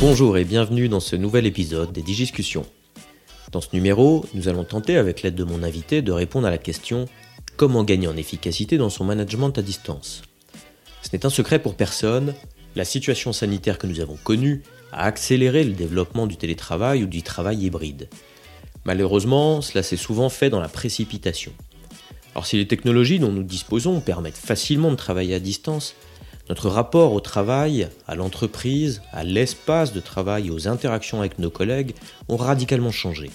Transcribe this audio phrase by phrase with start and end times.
[0.00, 2.64] Bonjour et bienvenue dans ce nouvel épisode des Digiscussions.
[3.52, 6.56] Dans ce numéro, nous allons tenter avec l'aide de mon invité de répondre à la
[6.56, 7.04] question
[7.58, 10.22] comment gagner en efficacité dans son management à distance?
[11.02, 12.32] Ce n'est un secret pour personne,
[12.74, 17.22] la situation sanitaire que nous avons connue a accéléré le développement du télétravail ou du
[17.22, 18.08] travail hybride.
[18.88, 21.52] Malheureusement, cela s'est souvent fait dans la précipitation.
[22.32, 25.94] Alors si les technologies dont nous disposons permettent facilement de travailler à distance,
[26.48, 31.50] notre rapport au travail, à l'entreprise, à l'espace de travail et aux interactions avec nos
[31.50, 31.92] collègues
[32.30, 33.28] ont radicalement changé.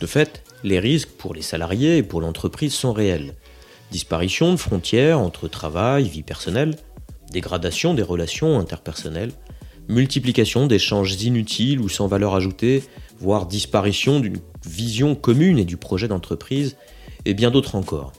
[0.00, 3.34] De fait, les risques pour les salariés et pour l'entreprise sont réels.
[3.90, 6.74] Disparition de frontières entre travail, vie personnelle,
[7.32, 9.32] dégradation des relations interpersonnelles,
[9.88, 12.82] multiplication d'échanges inutiles ou sans valeur ajoutée,
[13.18, 16.76] voire disparition d'une vision commune et du projet d'entreprise,
[17.24, 18.12] et bien d'autres encore.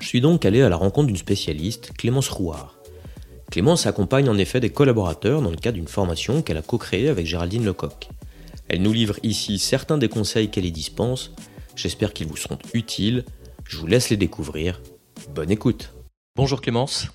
[0.00, 2.76] Je suis donc allé à la rencontre d'une spécialiste, Clémence Rouard.
[3.50, 7.26] Clémence accompagne en effet des collaborateurs dans le cadre d'une formation qu'elle a co-créée avec
[7.26, 8.08] Géraldine Lecoq.
[8.68, 11.32] Elle nous livre ici certains des conseils qu'elle y dispense.
[11.74, 13.24] J'espère qu'ils vous seront utiles.
[13.64, 14.80] Je vous laisse les découvrir.
[15.34, 15.92] Bonne écoute.
[16.36, 17.08] Bonjour Clémence.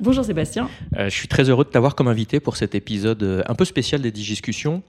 [0.00, 0.70] Bonjour Sébastien.
[0.96, 3.64] Euh, je suis très heureux de t'avoir comme invité pour cet épisode euh, un peu
[3.64, 4.82] spécial des Discussions.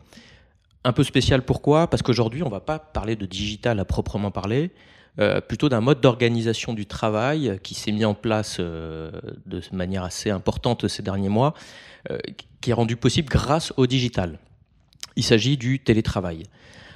[0.83, 1.87] Un peu spécial pourquoi?
[1.87, 4.71] Parce qu'aujourd'hui, on ne va pas parler de digital à proprement parler,
[5.19, 9.11] euh, plutôt d'un mode d'organisation du travail qui s'est mis en place euh,
[9.45, 11.53] de manière assez importante ces derniers mois,
[12.09, 12.17] euh,
[12.61, 14.39] qui est rendu possible grâce au digital.
[15.17, 16.43] Il s'agit du télétravail.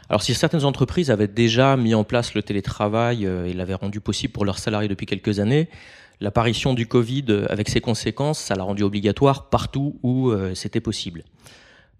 [0.09, 4.31] Alors si certaines entreprises avaient déjà mis en place le télétravail et l'avaient rendu possible
[4.31, 5.67] pour leurs salariés depuis quelques années,
[6.21, 11.23] l'apparition du Covid avec ses conséquences, ça l'a rendu obligatoire partout où c'était possible.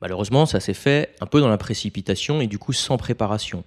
[0.01, 3.63] Malheureusement, ça s'est fait un peu dans la précipitation et du coup sans préparation.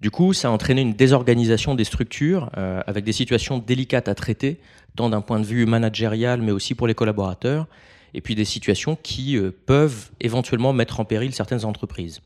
[0.00, 4.14] Du coup, ça a entraîné une désorganisation des structures euh, avec des situations délicates à
[4.14, 4.60] traiter,
[4.96, 7.66] tant d'un point de vue managérial, mais aussi pour les collaborateurs,
[8.12, 12.20] et puis des situations qui euh, peuvent éventuellement mettre en péril certaines entreprises.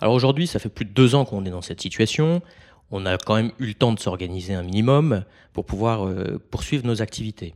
[0.00, 2.42] Alors aujourd'hui, ça fait plus de deux ans qu'on est dans cette situation.
[2.90, 6.86] On a quand même eu le temps de s'organiser un minimum pour pouvoir euh, poursuivre
[6.86, 7.54] nos activités.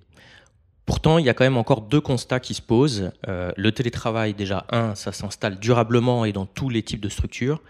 [0.87, 3.11] Pourtant, il y a quand même encore deux constats qui se posent.
[3.27, 7.61] le télétravail, déjà, un, ça s'installe durablement et dans tous les types de structures.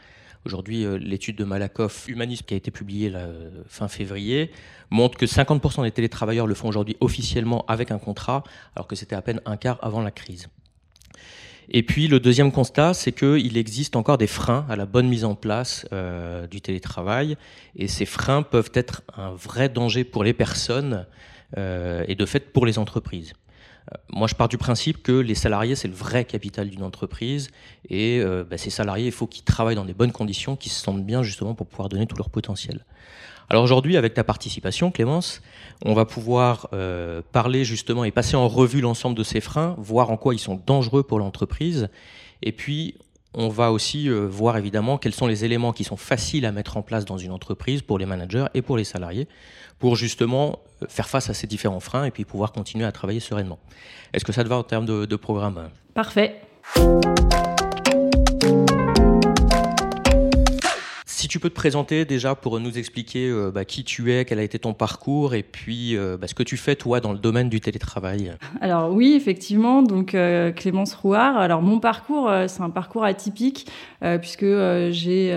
[0.47, 4.53] Aujourd'hui, euh, l'étude de Malakoff, humaniste, qui a été publiée euh, fin février,
[4.91, 8.45] montre que 50% des télétravailleurs le font aujourd'hui officiellement avec un contrat,
[8.77, 10.47] alors que c'était à peine un quart avant la crise.
[11.69, 15.25] Et puis le deuxième constat, c'est qu'il existe encore des freins à la bonne mise
[15.25, 17.37] en place euh, du télétravail,
[17.75, 21.07] et ces freins peuvent être un vrai danger pour les personnes
[21.55, 23.35] et de fait pour les entreprises.
[23.93, 27.49] Euh, moi, je pars du principe que les salariés, c'est le vrai capital d'une entreprise.
[27.89, 30.83] Et euh, bah, ces salariés, il faut qu'ils travaillent dans des bonnes conditions, qu'ils se
[30.83, 32.85] sentent bien justement pour pouvoir donner tout leur potentiel.
[33.49, 35.41] Alors aujourd'hui, avec ta participation, Clémence,
[35.85, 40.11] on va pouvoir euh, parler justement et passer en revue l'ensemble de ces freins, voir
[40.11, 41.89] en quoi ils sont dangereux pour l'entreprise.
[42.43, 42.97] Et puis,
[43.35, 46.83] on va aussi voir évidemment quels sont les éléments qui sont faciles à mettre en
[46.83, 49.29] place dans une entreprise pour les managers et pour les salariés
[49.79, 53.21] pour justement euh, faire face à ces différents freins et puis pouvoir continuer à travailler
[53.21, 53.59] sereinement.
[54.13, 55.71] Est-ce que ça te va en termes de, de programme?
[55.95, 56.41] Parfait.
[61.27, 64.39] Si tu peux te présenter déjà pour nous expliquer euh, bah, qui tu es, quel
[64.39, 67.19] a été ton parcours et puis euh, bah, ce que tu fais toi dans le
[67.19, 68.35] domaine du télétravail.
[68.61, 71.37] Alors oui, effectivement, donc euh, Clémence Rouard.
[71.37, 73.67] Alors mon parcours, c'est un parcours atypique
[74.21, 74.47] puisque
[74.91, 75.35] j'ai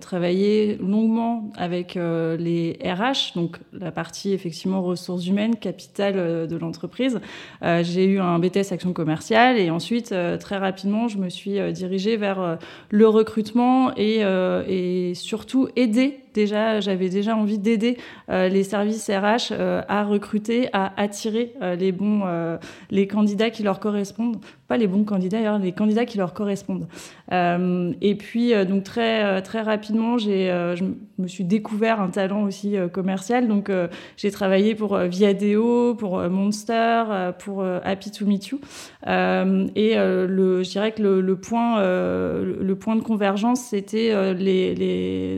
[0.00, 7.20] travaillé longuement avec les RH, donc la partie effectivement ressources humaines, capital de l'entreprise.
[7.62, 12.58] j'ai eu un BTS action commerciale et ensuite très rapidement, je me suis dirigée vers
[12.90, 14.22] le recrutement et,
[14.66, 17.96] et surtout aider déjà, j'avais déjà envie d'aider
[18.30, 22.22] euh, les services RH euh, à recruter, à attirer euh, les bons,
[22.90, 24.38] les candidats qui leur correspondent.
[24.68, 26.86] Pas les bons candidats, les candidats qui leur correspondent.
[27.30, 30.46] et puis, donc très très rapidement, j'ai,
[30.76, 30.84] je
[31.18, 33.48] me suis découvert un talent aussi commercial.
[33.48, 33.70] Donc,
[34.18, 37.04] j'ai travaillé pour Viadeo, pour Monster,
[37.38, 38.60] pour Happy to Meet You.
[39.06, 44.74] et le, je dirais que le, point, le, point de convergence, c'était les,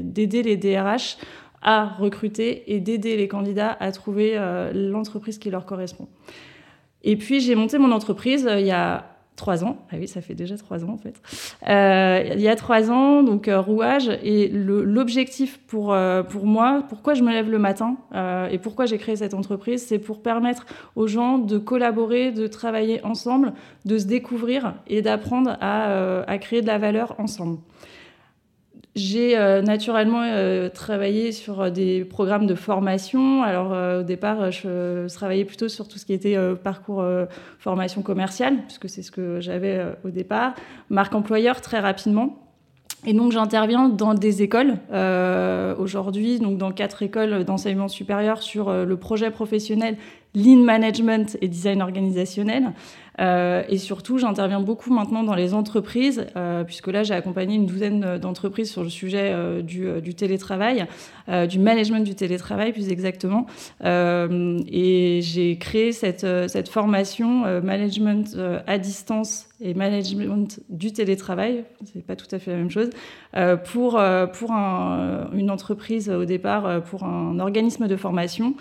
[0.02, 1.16] d'aider les DRH
[1.62, 6.08] à recruter et d'aider les candidats à trouver euh, l'entreprise qui leur correspond.
[7.02, 9.06] Et puis j'ai monté mon entreprise euh, il y a
[9.36, 9.78] trois ans.
[9.90, 11.14] Ah oui, ça fait déjà trois ans en fait.
[11.66, 14.10] Euh, il y a trois ans, donc rouage.
[14.22, 15.96] Et l'objectif pour,
[16.28, 17.96] pour moi, pourquoi je me lève le matin
[18.50, 23.02] et pourquoi j'ai créé cette entreprise, c'est pour permettre aux gens de collaborer, de travailler
[23.02, 23.54] ensemble,
[23.86, 27.60] de se découvrir et d'apprendre à, à créer de la valeur ensemble
[29.00, 30.22] j'ai naturellement
[30.74, 33.42] travaillé sur des programmes de formation.
[33.42, 37.04] Alors au départ, je, travaillais plutôt sur tout ce qui était parcours
[37.58, 40.54] formation commerciale, puisque c'est ce que j'avais au départ.
[40.88, 42.50] Marque employeur très rapidement.
[43.06, 48.68] Et donc j'interviens dans des écoles euh, aujourd'hui, donc dans quatre écoles d'enseignement supérieur sur
[48.68, 49.96] euh, le projet professionnel
[50.34, 52.72] Lean Management et Design organisationnel.
[53.20, 57.66] Euh, et surtout, j'interviens beaucoup maintenant dans les entreprises, euh, puisque là, j'ai accompagné une
[57.66, 60.86] douzaine d'entreprises sur le sujet euh, du, télétravail,
[61.48, 63.46] du management du télétravail plus exactement.
[63.84, 68.36] et j'ai créé cette, cette formation management
[68.66, 72.90] à distance et management du télétravail, c'est pas tout à fait la même chose,
[73.70, 74.00] pour,
[74.32, 78.54] pour un, une entreprise au départ, pour un organisme de formation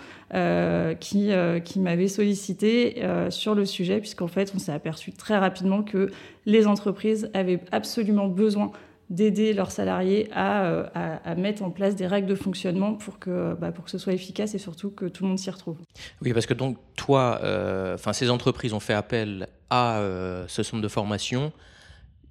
[1.00, 1.30] qui,
[1.64, 6.10] qui m'avait sollicité sur le sujet, puisqu'en fait, on s'est aperçu très rapidement que
[6.46, 8.72] les entreprises avaient absolument besoin
[9.10, 13.72] d'aider leurs salariés euh, à, mettre en place des règles de fonctionnement pour que, bah,
[13.72, 15.76] pour que ce soit efficace et surtout que tout le monde s'y retrouve.
[16.22, 20.82] Oui, parce que donc toi, euh, ces entreprises ont fait appel à euh, ce centre
[20.82, 21.52] de formation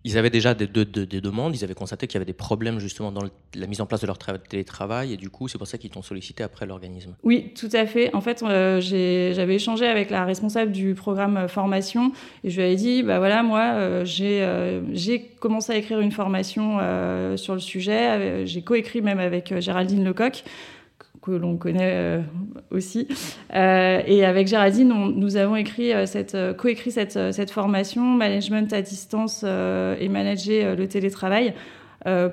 [0.06, 3.12] ils avaient déjà des, des, demandes, ils avaient constaté qu'il y avait des problèmes justement
[3.12, 3.24] dans
[3.56, 6.02] la mise en place de leur télétravail et du coup c'est pour ça qu'ils t'ont
[6.02, 7.16] sollicité après l'organisme.
[7.24, 8.14] Oui, tout à fait.
[8.16, 12.14] En fait, euh, j'avais échangé avec la responsable du programme euh, formation
[12.44, 16.78] et je lui avais dit, bah voilà, moi euh, j'ai commencé à écrire une formation
[17.36, 20.44] sur le sujet, j'ai coécrit même avec Géraldine Lecoq
[21.22, 22.22] que l'on connaît euh,
[22.72, 23.08] aussi.
[23.54, 28.82] Euh, et avec Géraldine, nous avons écrit euh, cette, coécrit cette, cette, formation Management à
[28.82, 31.54] distance et manager le télétravail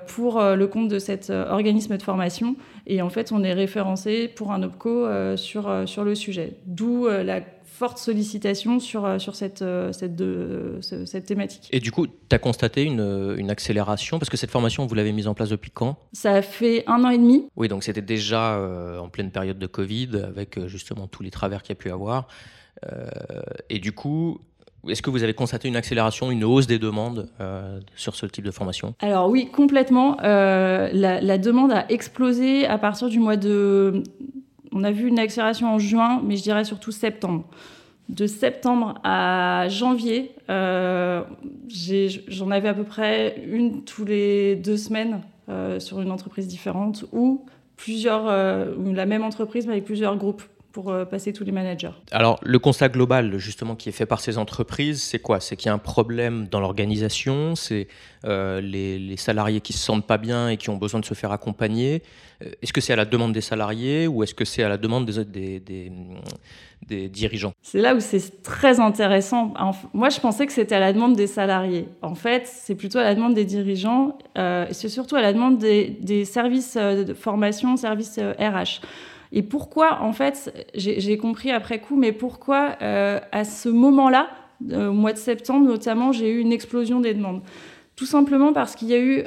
[0.06, 2.54] pour le compte de cet organisme de formation.
[2.86, 6.52] Et en fait, on est référencé pour un OPCO sur, sur le sujet.
[6.66, 7.40] D'où la
[7.76, 11.68] forte sollicitation sur, euh, sur cette, euh, cette, de, cette thématique.
[11.72, 14.18] Et du coup, tu as constaté une, une, accélération?
[14.18, 15.98] Parce que cette formation, vous l'avez mise en place depuis quand?
[16.14, 17.48] Ça fait un an et demi.
[17.54, 21.62] Oui, donc c'était déjà euh, en pleine période de Covid, avec justement tous les travers
[21.62, 22.28] qu'il y a pu avoir.
[23.68, 24.40] et du coup,
[24.88, 27.28] est-ce que vous avez constaté une accélération, une hausse des demandes
[27.94, 28.94] sur ce type de formation?
[29.00, 30.16] Alors oui, complètement.
[30.22, 34.02] la, la, demande a explosé à partir du mois de
[34.76, 37.44] on a vu une accélération en juin, mais je dirais surtout septembre.
[38.10, 41.22] De septembre à janvier, euh,
[42.28, 47.06] j'en avais à peu près une tous les deux semaines euh, sur une entreprise différente
[47.12, 47.46] ou
[47.76, 50.42] plusieurs, euh, la même entreprise mais avec plusieurs groupes
[50.76, 51.90] pour passer tous les managers.
[52.10, 55.40] Alors, le constat global, justement, qui est fait par ces entreprises, c'est quoi?
[55.40, 57.88] C'est qu'il y a un problème dans l'organisation, c'est
[58.22, 62.02] les, salariés qui se sentent pas bien et qui ont besoin de se faire accompagner.
[62.42, 64.76] Euh, est-ce que c'est à la demande des salariés ou est-ce que c'est à la
[64.76, 67.52] demande des, des, dirigeants?
[67.62, 69.54] C'est là où c'est très intéressant.
[69.94, 71.88] Moi, je pensais que c'était à la demande des salariés.
[72.02, 75.32] En fait, c'est plutôt à la demande des dirigeants euh, et c'est surtout à la
[75.32, 78.80] demande des, services euh, de formation, services RH.
[79.32, 84.28] Et pourquoi, en fait, j'ai compris après coup, mais pourquoi à ce moment-là,
[84.70, 87.42] au mois de septembre notamment, j'ai eu une explosion des demandes?
[87.96, 89.24] Tout simplement parce qu'il y a eu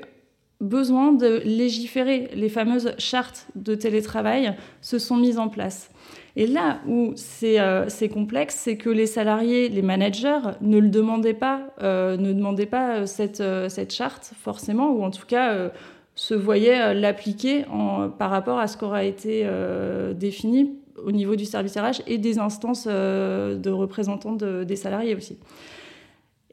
[0.61, 2.29] besoin de légiférer.
[2.33, 5.89] Les fameuses chartes de télétravail se sont mises en place.
[6.35, 11.33] Et là où c'est euh, complexe, c'est que les salariés, les managers ne le demandaient
[11.33, 15.71] pas, euh, ne demandaient pas euh, cette, charte forcément, ou en tout cas
[16.15, 17.65] se voyaient l'appliquer
[18.17, 19.47] par rapport à ce qu'aura été
[20.15, 20.75] défini
[21.05, 25.37] au niveau du service RH et des instances de représentants des salariés aussi.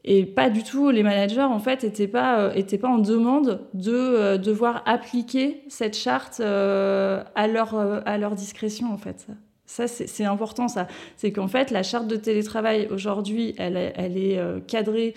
[0.09, 3.67] Et pas du tout, les managers, en fait, n'étaient pas, euh, étaient pas en demande
[3.73, 9.27] de euh, devoir appliquer cette charte euh, à, leur, à leur discrétion, en fait.
[9.65, 10.87] Ça, c'est important, ça.
[11.17, 15.13] C'est qu'en fait, la charte de télétravail, aujourd'hui, elle, elle, est cadrée,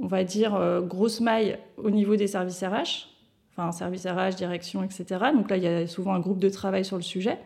[0.00, 3.13] on va dire, grosse maille au niveau des services RH,
[3.56, 5.04] enfin, service RH, direction, etc.
[5.34, 7.38] Donc là, il y a souvent un groupe de travail sur le sujet.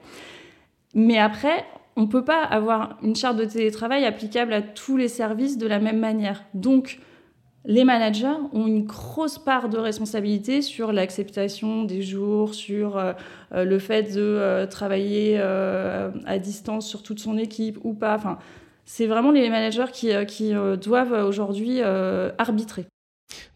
[0.94, 1.64] Mais après,
[1.96, 5.66] on ne peut pas avoir une charte de télétravail applicable à tous les services de
[5.66, 6.44] la même manière.
[6.54, 7.00] Donc,
[7.64, 13.12] les managers ont une grosse part de responsabilité sur l'acceptation des jours, sur euh,
[13.52, 18.14] euh, le fait de euh, travailler à distance sur toute son équipe ou pas.
[18.14, 18.38] Enfin,
[18.84, 22.86] c'est vraiment les managers qui, doivent aujourd'hui arbitrer.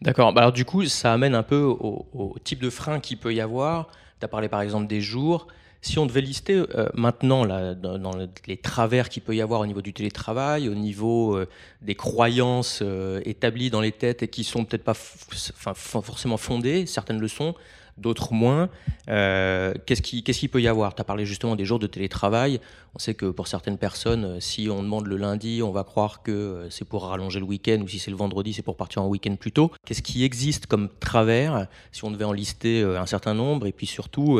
[0.01, 0.33] D'accord.
[0.33, 3.41] Bah, alors du coup, ça amène un peu au, type de frein qu'il peut y
[3.41, 3.87] avoir.
[4.19, 5.47] Tu as parlé par exemple des jours.
[5.81, 8.13] Si on devait lister euh, maintenant dans,
[8.47, 11.49] les travers qu'il peut y avoir au niveau du télétravail, au niveau euh,
[11.81, 17.19] des croyances euh, établies dans les têtes et qui sont peut-être pas forcément fondées, certaines
[17.19, 17.53] le sont,
[17.97, 18.69] d'autres moins.
[19.09, 20.95] Euh, qu'est-ce qu'il qui peut y avoir?
[20.95, 22.59] Tu as parlé justement des jours de télétravail.
[22.95, 26.21] On sait que pour certaines personnes, euh, si on demande le lundi, on va croire
[26.21, 29.01] que euh, c'est pour rallonger le week-end, ou si c'est le vendredi, c'est pour partir
[29.01, 29.71] en week-end plus tôt.
[29.85, 33.87] Qu'est-ce qui existe comme travers, si on devait en lister un certain nombre, et puis
[33.87, 34.39] surtout,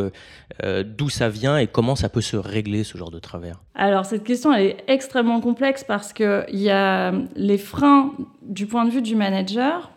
[0.86, 3.62] d'où ça vient et comment ça peut se régler, ce genre de travers?
[3.76, 8.86] Alors, cette question, elle est extrêmement complexe parce qu'il y a les freins du point
[8.86, 9.92] de vue du manager,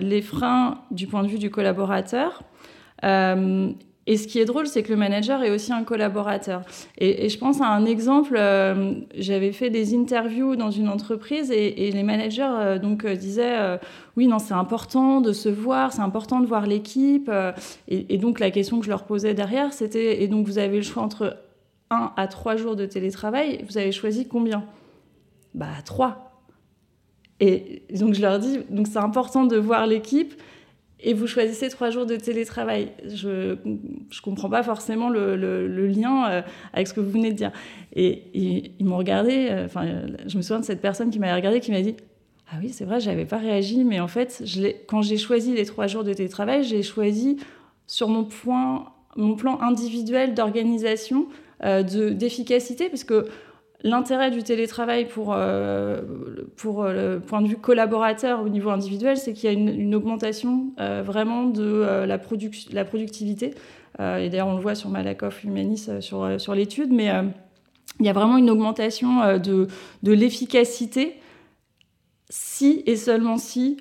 [0.00, 2.42] les freins du point de vue du collaborateur,
[3.02, 6.62] et ce qui est drôle, c'est que le manager est aussi un collaborateur.
[6.98, 11.90] Et, je pense à un exemple, euh, j'avais fait des interviews dans une entreprise et,
[11.92, 13.78] les managers euh, donc disaient
[14.16, 17.30] oui non c'est important de se voir, c'est important de voir l'équipe.
[17.88, 20.82] Et, donc la question que je leur posais derrière, c'était et donc vous avez le
[20.82, 21.36] choix entre
[21.90, 24.64] un à trois jours de télétravail, vous avez choisi combien?
[25.54, 26.32] Bah trois.
[27.38, 30.34] Et donc je leur dis donc c'est important de voir l'équipe
[31.02, 32.92] et vous choisissez trois jours de télétravail.
[33.06, 36.42] Je ne comprends pas forcément le, le, lien euh,
[36.72, 37.52] avec ce que vous venez de dire.
[37.94, 39.86] Et, ils m'ont regardé, euh, enfin,
[40.26, 41.96] je me souviens de cette personne qui m'a regardé, qui m'a dit
[42.50, 44.42] Ah oui, c'est vrai, j'avais pas réagi, mais en fait,
[44.86, 47.38] quand j'ai choisi les trois jours de télétravail, j'ai choisi
[47.86, 51.26] sur mon, point, mon plan individuel d'organisation,
[51.64, 53.26] euh, d'efficacité, parce que
[53.82, 56.02] L'intérêt du télétravail pour, euh,
[56.56, 59.94] pour euh, le point de vue collaborateur au niveau individuel, c'est qu'il y a une,
[59.94, 63.54] augmentation euh, vraiment de la, la, productivité.
[63.98, 67.10] et d'ailleurs, on le voit sur Malakoff Humanis sur, sur l'étude, mais
[68.00, 69.66] il y a vraiment une augmentation de,
[70.02, 71.18] de l'efficacité
[72.28, 73.78] si et seulement si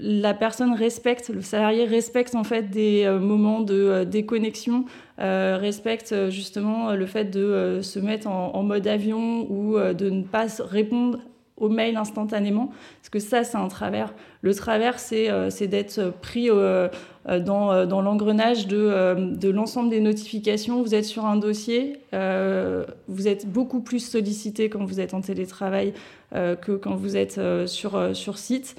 [0.00, 4.84] la personne respecte, le salarié respecte en fait des euh, moments de euh, déconnexion,
[5.18, 10.46] euh, respecte justement le fait de se mettre en, mode avion ou de ne pas
[10.60, 11.18] répondre
[11.56, 14.14] aux mails instantanément, parce que ça c'est un travers.
[14.42, 20.82] Le travers c'est d'être pris dans, l'engrenage de, l'ensemble des notifications.
[20.82, 25.94] Vous êtes sur un dossier, vous êtes beaucoup plus sollicité quand vous êtes en télétravail
[26.32, 28.76] que quand vous êtes sur site.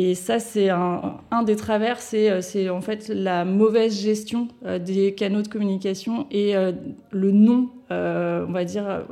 [0.00, 5.12] Et ça, c'est un, des travers, c'est euh, en fait la mauvaise gestion euh, des
[5.12, 6.70] canaux de communication et euh,
[7.10, 9.04] le non, on va dire,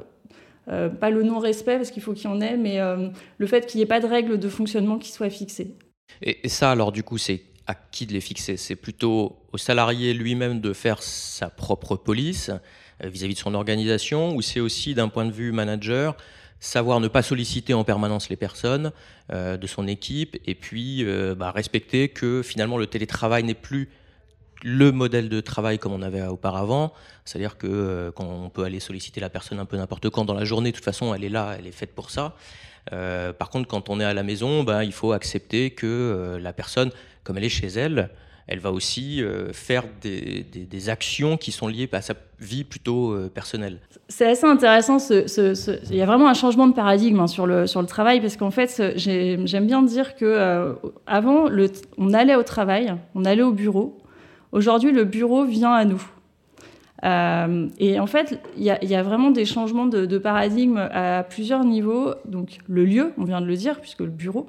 [0.66, 2.78] pas le non-respect parce qu'il faut qu'il y en ait, mais
[3.38, 5.74] le fait qu'il n'y ait pas de règles de fonctionnement qui soient fixées.
[6.22, 8.56] Et, ça, alors du coup, c'est à qui de les fixer?
[8.56, 12.50] C'est plutôt au salarié lui-même de faire sa propre police
[13.02, 16.16] vis-à-vis -vis de son organisation, ou c'est aussi d'un point de vue manager
[16.66, 18.92] savoir ne pas solliciter en permanence les personnes
[19.32, 23.88] euh, de son équipe et puis euh, bah, respecter que finalement le télétravail n'est plus
[24.62, 26.92] le modèle de travail comme on avait auparavant,
[27.24, 30.70] c'est-à-dire que euh, peut aller solliciter la personne un peu n'importe quand dans la journée,
[30.70, 32.34] de toute façon elle est là, elle est faite pour ça.
[32.90, 36.90] par contre, quand on est à la maison, bah, il faut accepter que la personne,
[37.22, 38.10] comme elle est chez elle,
[38.48, 43.28] elle va aussi euh, faire des, actions qui sont liées à sa vie plutôt euh,
[43.28, 43.78] personnelle.
[44.08, 44.98] C'est assez intéressant.
[45.10, 48.36] Il y a vraiment un changement de paradigme hein, sur, le, sur le travail parce
[48.36, 50.74] qu'en fait, j'aime bien dire que euh,
[51.06, 51.48] avant,
[51.98, 53.98] on allait au travail, on allait au bureau.
[54.52, 56.02] Aujourd'hui, le bureau vient à nous.
[57.02, 62.14] et en fait, il y, a vraiment des changements de, paradigme à plusieurs niveaux.
[62.26, 64.46] Donc, le lieu, on vient de le dire, puisque le bureau,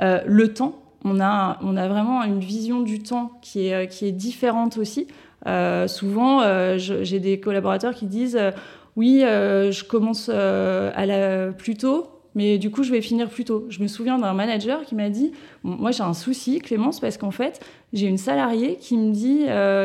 [0.00, 1.58] le temps, on a,
[1.88, 5.06] vraiment une vision du temps qui est, est différente aussi.
[5.46, 8.50] Euh, souvent, euh, j'ai des collaborateurs qui disent euh,
[8.96, 13.66] Oui, je commence à la, plus tôt, mais du coup, je vais finir plus tôt.
[13.68, 15.32] Je me souviens d'un manager qui m'a dit
[15.62, 17.60] Moi, j'ai un souci, Clémence, parce qu'en fait,
[17.92, 19.44] j'ai une salariée qui me dit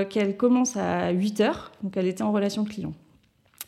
[0.09, 2.93] qu'elle commence à 8 heures, donc elle était en relation client.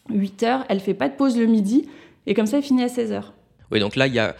[0.09, 1.87] 8 heures, elle fait pas de pause le midi,
[2.25, 3.33] et comme ça, elle finit à 16 heures.
[3.71, 4.35] Oui, donc là, il y a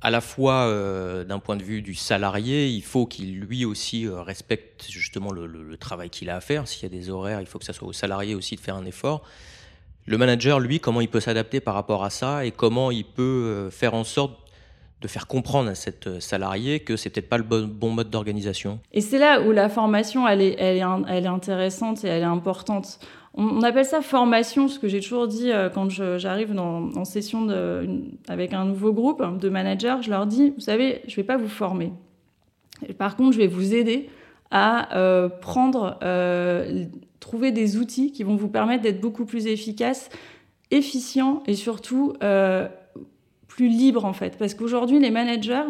[0.00, 4.06] à la fois euh, d'un point de vue du salarié, il faut qu'il lui aussi
[4.06, 6.68] euh, respecte justement le, travail qu'il a à faire.
[6.68, 8.76] S'il y a des horaires, il faut que ça soit au salarié aussi de faire
[8.76, 9.22] un effort.
[10.06, 13.22] Le manager, lui, comment il peut s'adapter par rapport à ça et comment il peut
[13.22, 14.38] euh, faire en sorte
[15.04, 18.80] de faire comprendre à cette salariée que c'est peut-être pas le bon, mode d'organisation.
[18.90, 22.98] Et c'est là où la formation, elle est, elle est, intéressante et elle est importante.
[23.34, 27.48] On, appelle ça formation, ce que j'ai toujours dit euh, quand j'arrive en session
[28.28, 29.96] avec un nouveau groupe de managers.
[30.00, 31.92] Je leur dis, vous savez, je ne vais pas vous former.
[32.96, 34.08] par contre, je vais vous aider
[34.50, 36.86] à euh, prendre, euh,
[37.20, 40.08] trouver des outils qui vont vous permettre d'être beaucoup plus efficace,
[40.70, 42.14] efficient et surtout
[43.54, 44.36] plus libre en fait.
[44.36, 45.64] Parce qu'aujourd'hui, les managers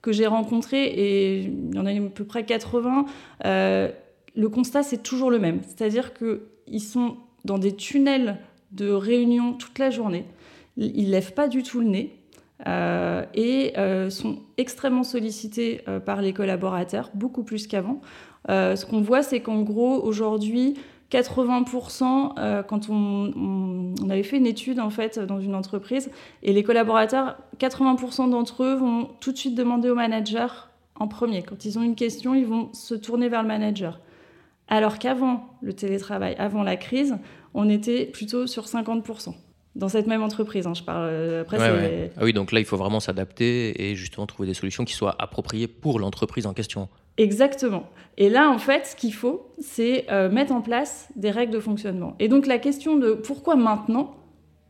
[0.00, 3.04] que j'ai rencontrés, et il y en a à peu près 80,
[3.44, 5.60] le constat c'est toujours le même.
[5.62, 8.38] C'est-à-dire que ils sont dans des tunnels
[8.72, 10.24] de réunion toute la journée.
[10.76, 12.16] Ils lèvent pas du tout le nez.
[12.66, 18.00] Euh, et euh, sont extrêmement sollicités euh, par les collaborateurs, beaucoup plus qu'avant.
[18.48, 20.74] ce qu'on voit, c'est qu'en gros, aujourd'hui,
[21.10, 26.10] 80%, quand on, on, avait fait une étude en fait dans une entreprise,
[26.42, 31.42] et les collaborateurs, 80% d'entre eux vont tout de suite demander au manager en premier.
[31.42, 34.00] Quand ils ont une question, ils vont se tourner vers le manager.
[34.68, 37.16] Alors qu'avant le télétravail, avant la crise,
[37.54, 39.34] on était plutôt sur 50%
[39.76, 40.66] dans cette même entreprise.
[40.66, 42.10] Hein, je parle euh, après.
[42.16, 45.14] Ah oui, donc là, il faut vraiment s'adapter et justement trouver des solutions qui soient
[45.18, 46.88] appropriées pour l'entreprise en question.
[47.18, 47.84] Exactement.
[48.18, 51.60] Et là, en fait, ce qu'il faut, c'est euh, mettre en place des règles de
[51.60, 52.14] fonctionnement.
[52.18, 54.14] Et donc la question de pourquoi maintenant,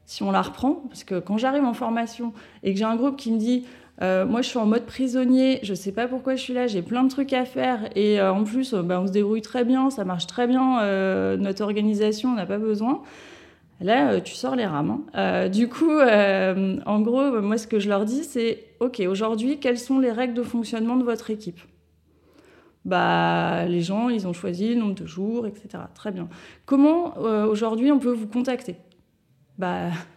[0.04, 3.16] si on la reprend, parce que quand j'arrive en formation et que j'ai un groupe
[3.16, 3.64] qui me dit
[4.02, 6.82] euh, moi, je suis en mode prisonnier, je sais pas pourquoi je suis là, j'ai
[6.82, 9.88] plein de trucs à faire et euh, en plus, bah, on se débrouille très bien,
[9.90, 13.02] ça marche très bien, notre organisation, on n'a pas besoin.
[13.80, 15.02] Là, tu sors les rames.
[15.14, 15.48] Hein.
[15.48, 19.98] du coup, en gros, moi, ce que je leur dis, c'est OK, aujourd'hui, quelles sont
[19.98, 21.60] les règles de fonctionnement de votre équipe?
[22.86, 25.84] Bah, les gens, ils ont choisi le nombre de jours, etc.
[25.94, 26.28] Très bien.
[26.64, 28.76] Comment aujourd'hui on peut vous contacter?
[29.58, 29.90] Bah,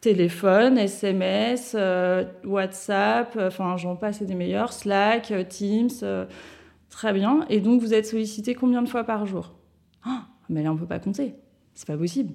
[0.00, 6.26] téléphone, SMS, euh, WhatsApp, euh, enfin j'en passe des meilleurs, Slack, euh, Teams,
[6.88, 7.44] très bien.
[7.48, 9.54] Et donc vous êtes sollicité combien de fois par jour?
[10.04, 11.34] Ah, Mais là on peut pas compter,
[11.74, 12.32] c'est pas possible.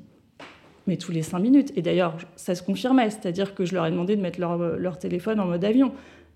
[0.86, 1.72] Mais tous les cinq minutes.
[1.77, 5.39] Et d'ailleurs ça se confirmait, c'est-à-dire que je leur ai demandé de mettre leur téléphone
[5.39, 5.94] en mode avion.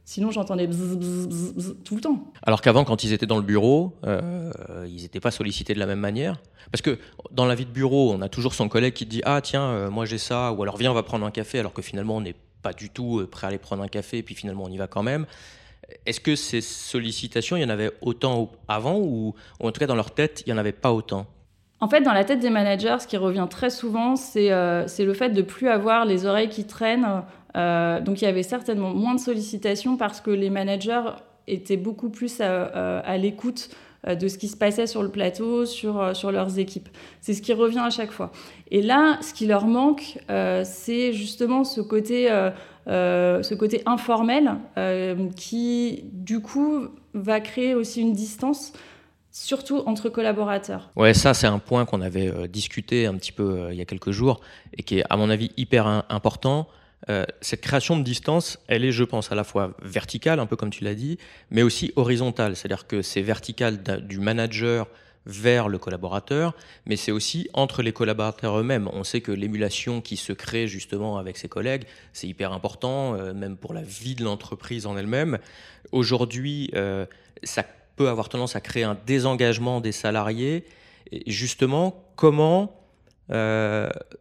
[0.08, 2.32] Sinon, j'entendais tout le temps.
[2.42, 4.54] Alors qu'avant, quand ils étaient dans le bureau, euh,
[4.88, 6.42] ils n'étaient pas sollicités de la même manière.
[6.72, 6.98] Parce que
[7.32, 9.90] dans la vie de bureau, on a toujours son collègue qui dit Ah, tiens, euh,
[9.90, 12.22] moi j'ai ça, ou alors viens, on va prendre un café, alors que finalement, on
[12.22, 14.72] n'est pas du tout euh, prêt à aller prendre un café, et puis finalement, on
[14.72, 15.26] y va quand même.
[16.06, 19.96] Est-ce que ces sollicitations, il y en avait autant avant, ou, en tout cas dans
[19.96, 21.28] leur tête, il n'y en avait pas autant?
[21.82, 25.32] En fait, dans la tête des managers, ce qui revient très souvent, c'est le fait
[25.32, 27.24] de plus avoir les oreilles qui traînent
[27.58, 31.10] euh, donc il y avait certainement moins de sollicitations parce que les managers
[31.48, 33.70] étaient beaucoup plus à, l'écoute
[34.08, 36.90] euh, de ce qui se passait sur le plateau, sur, euh, sur leurs équipes.
[37.22, 38.32] C'est ce qui revient à chaque fois.
[38.70, 40.20] Et là, ce qui leur manque,
[40.64, 42.28] c'est justement ce côté,
[42.88, 44.56] ce côté informel
[45.36, 48.74] qui, du coup, va créer aussi une distance
[49.32, 50.90] surtout entre collaborateurs.
[50.96, 54.12] Ouais, ça c'est un point qu'on avait discuté un petit peu il y a quelques
[54.12, 54.42] jours
[54.74, 56.68] et qui est à mon avis hyper important.
[57.10, 60.56] Euh, cette création de distance, elle est, je pense, à la fois verticale, un peu
[60.56, 61.18] comme tu l'as dit,
[61.52, 62.56] mais aussi horizontale.
[62.56, 64.88] C'est-à-dire que c'est vertical du manager
[65.26, 66.56] vers le collaborateur,
[66.86, 68.90] mais c'est aussi entre les collaborateurs eux-mêmes.
[68.94, 71.84] On sait que l'émulation qui se crée justement avec ses collègues,
[72.14, 75.38] c'est hyper important, euh, même pour la vie de l'entreprise en elle-même.
[75.92, 77.06] Aujourd'hui, euh,
[77.44, 77.66] ça
[77.98, 80.66] peut avoir tendance à créer un désengagement des salariés.
[81.12, 82.74] Et justement, comment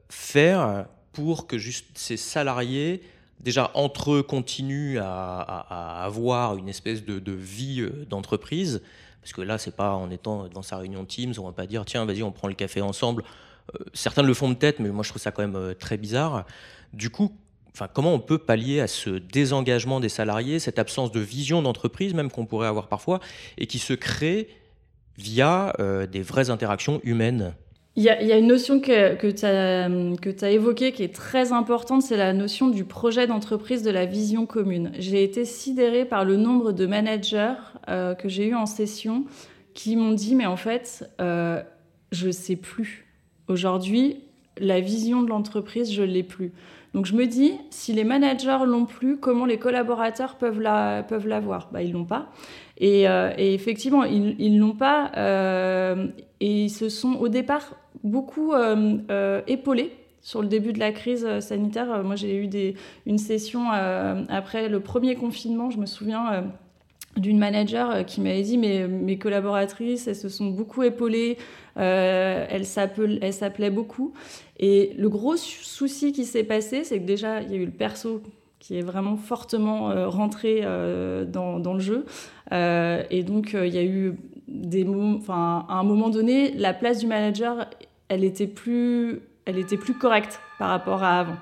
[0.08, 0.86] faire
[1.16, 3.00] pour que juste ces salariés,
[3.40, 8.83] déjà entre eux, continuent à, avoir une espèce de, vie euh, d'entreprise.
[9.22, 11.87] Parce que là, c'est pas en étant dans sa réunion Teams, on va pas dire
[11.87, 13.24] tiens, vas-y, on prend le café ensemble.
[13.74, 15.96] Euh, certains le font de tête, mais moi je trouve ça quand même euh, très
[15.96, 16.44] bizarre.
[16.92, 17.35] Du coup,
[17.72, 22.12] enfin, comment on peut pallier à ce désengagement des salariés, cette absence de vision d'entreprise
[22.12, 23.20] même qu'on pourrait avoir parfois,
[23.57, 24.48] et qui se crée
[25.16, 25.72] via
[26.11, 27.55] des vraies interactions humaines?
[27.98, 32.18] Il y, a, une notion que, que tu as, évoquée qui est très importante, c'est
[32.18, 34.92] la notion du projet d'entreprise, de la vision commune.
[34.98, 37.54] J'ai été sidérée par le nombre de managers
[37.88, 39.24] euh, que j'ai eu en session
[39.72, 41.62] qui m'ont dit, mais en fait, euh,
[42.12, 43.06] je ne sais plus.
[43.48, 44.18] Aujourd'hui,
[44.59, 46.52] la vision de l'entreprise, je ne l'ai plus.
[46.92, 51.26] Donc je me dis, si les managers l'ont plus, comment les collaborateurs peuvent la, peuvent
[51.26, 51.70] l'avoir?
[51.72, 52.26] Bah, Ils l'ont pas.
[52.76, 55.12] Et, euh, et, effectivement, ils ne l'ont pas.
[56.40, 57.72] et ils se sont au départ
[58.07, 59.92] beaucoup euh, euh, épaulé
[60.23, 62.03] sur le début de la crise euh, sanitaire.
[62.03, 62.49] Moi, j'ai eu
[63.05, 63.71] une session
[64.29, 66.45] après le premier confinement, je me souviens
[67.16, 71.38] d'une manager qui m'avait dit mes collaboratrices elles se sont beaucoup épaulées.
[71.77, 74.12] Elles s'appelaient beaucoup.
[74.59, 77.71] Et le gros souci qui s'est passé c'est que déjà il y a eu le
[77.71, 78.23] perso
[78.59, 82.05] qui est vraiment fortement rentré dans, dans, le jeu.
[82.53, 84.14] Et donc il y a eu
[84.49, 87.69] des enfin à un moment donné la place du manager
[88.09, 91.37] elle était plus, elle était plus correcte par rapport à avant.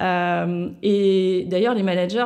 [0.00, 2.24] Euh, et d'ailleurs, les managers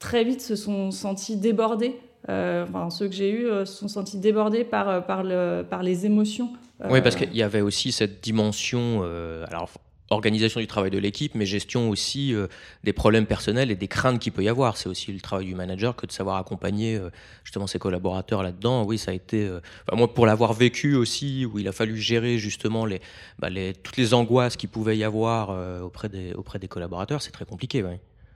[0.00, 1.96] très vite se sont sentis débordés.
[2.28, 5.82] Euh, enfin, ceux que j'ai eus euh, se sont sentis débordés par, par, le, par
[5.82, 6.50] les émotions.
[6.90, 9.02] Oui, parce qu'il y avait aussi cette dimension.
[9.48, 9.68] alors,
[10.14, 12.46] organisation du travail de l'équipe, mais gestion aussi euh,
[12.82, 14.76] des problèmes personnels et des craintes qu'il peut y avoir.
[14.76, 17.10] C'est aussi le travail du manager que de savoir accompagner euh,
[17.44, 18.84] justement ses collaborateurs là-dedans.
[18.84, 19.60] Oui, ça a été, euh,
[19.92, 23.00] moi pour l'avoir vécu aussi, où il a fallu gérer justement les,
[23.38, 23.48] bah,
[23.82, 25.50] toutes les angoisses qu'il pouvait y avoir
[25.82, 27.84] auprès, des, auprès des collaborateurs, c'est très compliqué.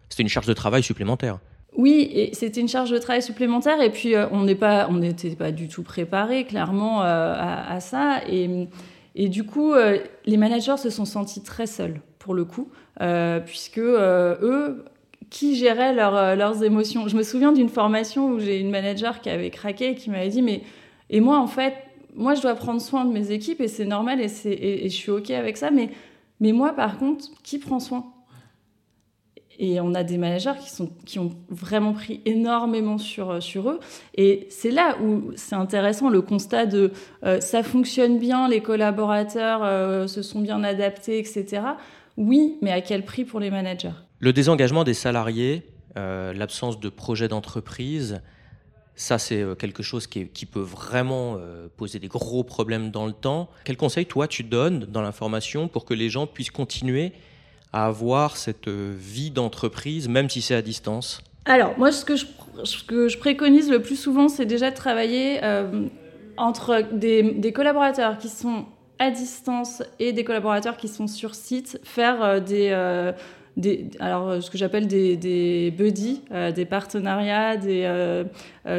[0.08, 1.38] C'était une charge de travail supplémentaire.
[1.76, 3.80] Oui, c'était une charge de travail supplémentaire.
[3.80, 8.20] Et puis, on on n'était pas du tout préparé, clairement, à, ça.
[8.28, 8.68] Et,
[9.18, 9.74] et du coup,
[10.24, 12.70] les managers se sont sentis très seuls, pour le coup,
[13.44, 14.84] puisque eux,
[15.30, 17.08] qui gérait leurs émotions.
[17.08, 20.28] Je me souviens d'une formation où j'ai une manager qui avait craqué et qui m'avait
[20.28, 20.62] dit, mais
[21.10, 21.74] et moi, en fait,
[22.14, 25.10] moi, je dois prendre soin de mes équipes et c'est normal et, et, je suis
[25.10, 25.70] OK avec ça.
[25.70, 28.06] Mais moi, par contre, qui prend soin?
[29.58, 33.80] Et on a des managers qui, sont, qui ont vraiment pris énormément sur, sur eux.
[34.14, 36.92] Et c'est là où c'est intéressant le constat de
[37.24, 41.62] euh, ça fonctionne bien, les collaborateurs euh, se sont bien adaptés, etc.
[42.16, 43.92] Oui, mais à quel prix pour les managers?
[44.20, 45.64] Le désengagement des salariés,
[45.96, 48.20] euh, l'absence de projet d'entreprise,
[48.98, 53.12] ça, c'est euh, quelque chose qui, peut vraiment euh, poser des gros problèmes dans le
[53.12, 53.48] temps.
[53.64, 57.12] Quel conseil, toi, tu donnes dans l'information pour que les gens puissent continuer
[57.72, 62.16] à avoir cette euh, vie d'entreprise, même si c'est à distance Alors, moi, ce que
[62.16, 65.40] je, préconise le plus souvent, c'est déjà de travailler
[66.36, 68.66] entre des, collaborateurs qui sont
[68.98, 72.72] à distance et des collaborateurs qui sont sur site, faire des
[73.98, 78.24] alors euh, ce que j'appelle des, buddies, euh, des partenariats, des, euh,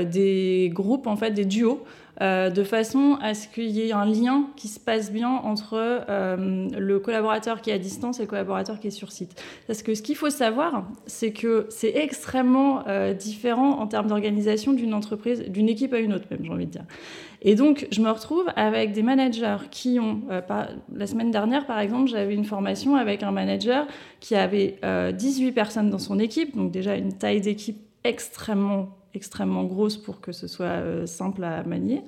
[0.03, 1.83] des groupes en fait, des duos.
[2.19, 6.99] De façon à ce qu'il y ait un lien qui se passe bien entre le
[6.99, 9.41] collaborateur qui est à distance et le collaborateur qui est sur site.
[9.67, 12.83] Parce que ce qu'il faut savoir, c'est que c'est extrêmement
[13.17, 16.71] différent en termes d'organisation d'une entreprise, d'une équipe à une autre même, j'ai envie de
[16.71, 16.85] dire.
[17.41, 20.41] Et donc, je me retrouve avec des managers qui ont, euh,
[20.93, 23.87] la semaine dernière, par exemple, j'avais une formation avec un manager
[24.19, 24.77] qui avait
[25.13, 30.21] 18 euh, personnes dans son équipe, donc déjà une taille d'équipe extrêmement extrêmement grosse pour
[30.21, 32.03] que ce soit euh, simple à manier.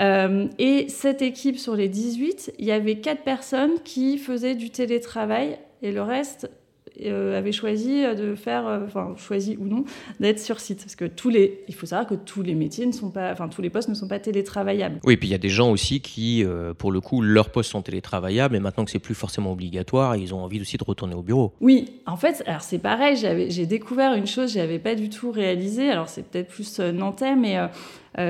[0.00, 5.58] et cette équipe sur les 18, il y avait 4 personnes qui faisaient du télétravail
[5.82, 6.65] et le reste euh,
[7.04, 9.84] avait choisi de faire, euh, enfin choisi ou non,
[10.20, 10.80] d'être sur site.
[10.80, 13.48] Parce que tous les, il faut savoir que tous les métiers ne sont pas, enfin
[13.48, 15.00] tous les postes ne sont pas télétravaillables.
[15.04, 17.50] Oui, et puis il y a des gens aussi qui, euh, pour le coup, leurs
[17.50, 20.84] postes sont télétravaillables et maintenant que c'est plus forcément obligatoire, ils ont envie aussi de
[20.84, 21.52] retourner au bureau.
[21.60, 25.30] Oui, en fait, alors c'est pareil, j'ai découvert une chose que j'avais pas du tout
[25.30, 25.90] réalisé.
[25.90, 27.58] Alors c'est peut-être plus nantais, mais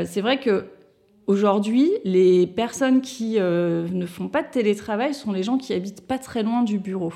[0.04, 0.66] c'est vrai que
[1.28, 6.18] Aujourd'hui, les personnes qui ne font pas de télétravail sont les gens qui habitent pas
[6.18, 7.12] très loin du bureau.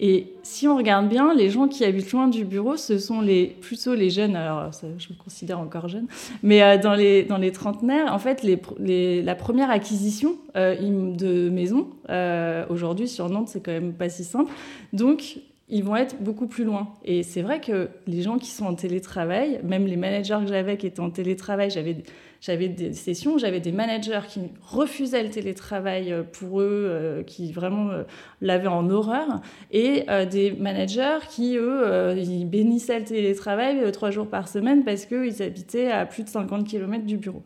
[0.00, 3.46] Et si on regarde bien, les gens qui habitent loin du bureau, ce sont les,
[3.60, 6.06] plutôt les jeunes, alors je me considère encore jeune,
[6.42, 8.44] mais euh, dans, les, dans les trentenaires, en fait,
[8.78, 10.76] la première acquisition euh,
[11.14, 14.50] de maison, euh, aujourd'hui sur Nantes, c'est quand même pas si simple.
[14.92, 16.88] Donc, ils vont être beaucoup plus loin.
[17.04, 20.76] Et c'est vrai que les gens qui sont en télétravail, même les managers que j'avais
[20.76, 21.96] qui étaient en télétravail, j'avais
[22.42, 27.52] j'avais des sessions, j'avais des managers qui refusaient le télétravail euh, pour eux, euh, qui
[27.52, 28.02] vraiment euh,
[28.40, 34.48] l'avaient en horreur, et des managers qui, eux, ils bénissaient le télétravail trois jours par
[34.48, 37.42] semaine parce qu'ils habitaient à plus de 50 km du bureau.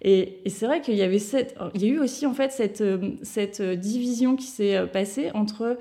[0.00, 2.82] Et, c'est vrai qu'il y avait cette, il y a eu aussi en fait cette,
[3.22, 5.76] cette division qui s'est passée entre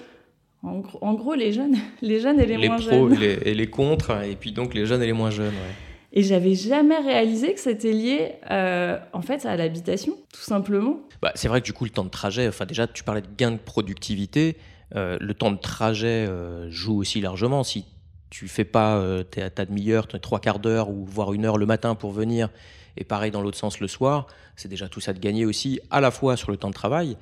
[0.64, 3.14] en gros, les jeunes, les jeunes et les, moins jeunes.
[3.14, 5.48] Les, et les contre, et puis donc les jeunes et les moins jeunes.
[5.48, 5.87] Ouais.
[6.18, 10.98] Et j'avais jamais réalisé que c'était lié euh, en fait à l'habitation, tout simplement.
[11.22, 13.28] Bah, c'est vrai que du coup le temps de trajet, enfin déjà tu parlais de
[13.38, 14.58] gain de productivité,
[14.96, 17.64] euh, le temps de trajet euh, joue aussi largement.
[17.64, 17.86] Si
[18.32, 19.00] tu fais pas
[19.30, 22.50] ta demi-heure, trois quarts d'heure ou voire une heure le matin pour venir,
[22.98, 24.26] et pareil dans l'autre sens le soir,
[24.56, 27.16] c'est déjà tout ça de gagner aussi à la fois sur le temps de travail,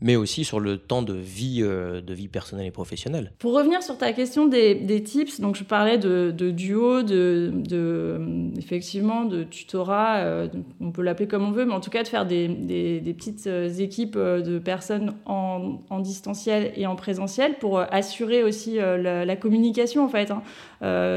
[0.00, 3.32] mais aussi sur le temps de vie, euh, de vie personnelle et professionnelle.
[3.38, 7.52] Pour revenir sur ta question des, tips, donc je parlais de, de duo, de,
[8.56, 10.48] effectivement de tutorat, euh,
[10.80, 12.48] on peut l'appeler comme on veut, mais en tout cas de faire des,
[13.16, 19.36] petites euh, équipes de personnes en, distanciel et en présentiel pour assurer aussi la, la,
[19.36, 20.42] communication en fait, hein.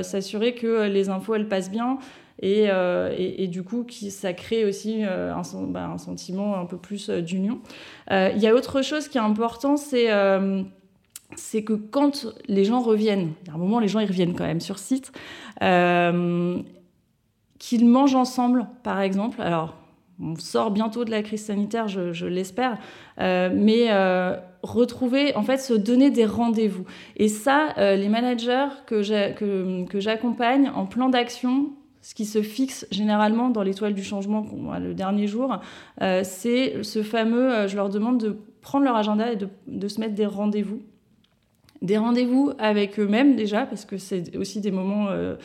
[0.04, 2.00] s'assurer que les infos elles passent bien.
[2.44, 7.10] Euh, et, du coup, ça crée aussi euh, un, bah, un, sentiment un peu plus
[7.10, 7.60] euh, d'union.
[8.10, 10.08] Il y a autre chose qui est important, c'est
[11.64, 15.12] que quand les gens reviennent, a un moment, les gens reviennent quand même sur site,
[17.60, 19.42] qu'ils mangent ensemble, par exemple.
[19.42, 19.76] Alors,
[20.20, 22.80] on sort bientôt de la crise sanitaire, je l'espère,
[23.18, 23.90] mais
[24.62, 26.84] retrouver, en fait, se donner des rendez-vous.
[27.16, 33.62] Et ça, les managers que j'accompagne en plan d'action, ce qui se fixe généralement dans
[33.62, 34.46] l'étoile du changement,
[34.80, 35.60] le dernier jour,
[36.02, 39.38] euh, c'est ce fameux, euh, je leur demande de prendre leur agenda et
[39.68, 40.82] de, se mettre des rendez-vous.
[41.82, 45.36] Des rendez-vous avec eux-mêmes déjà, parce que c'est aussi des moments euh,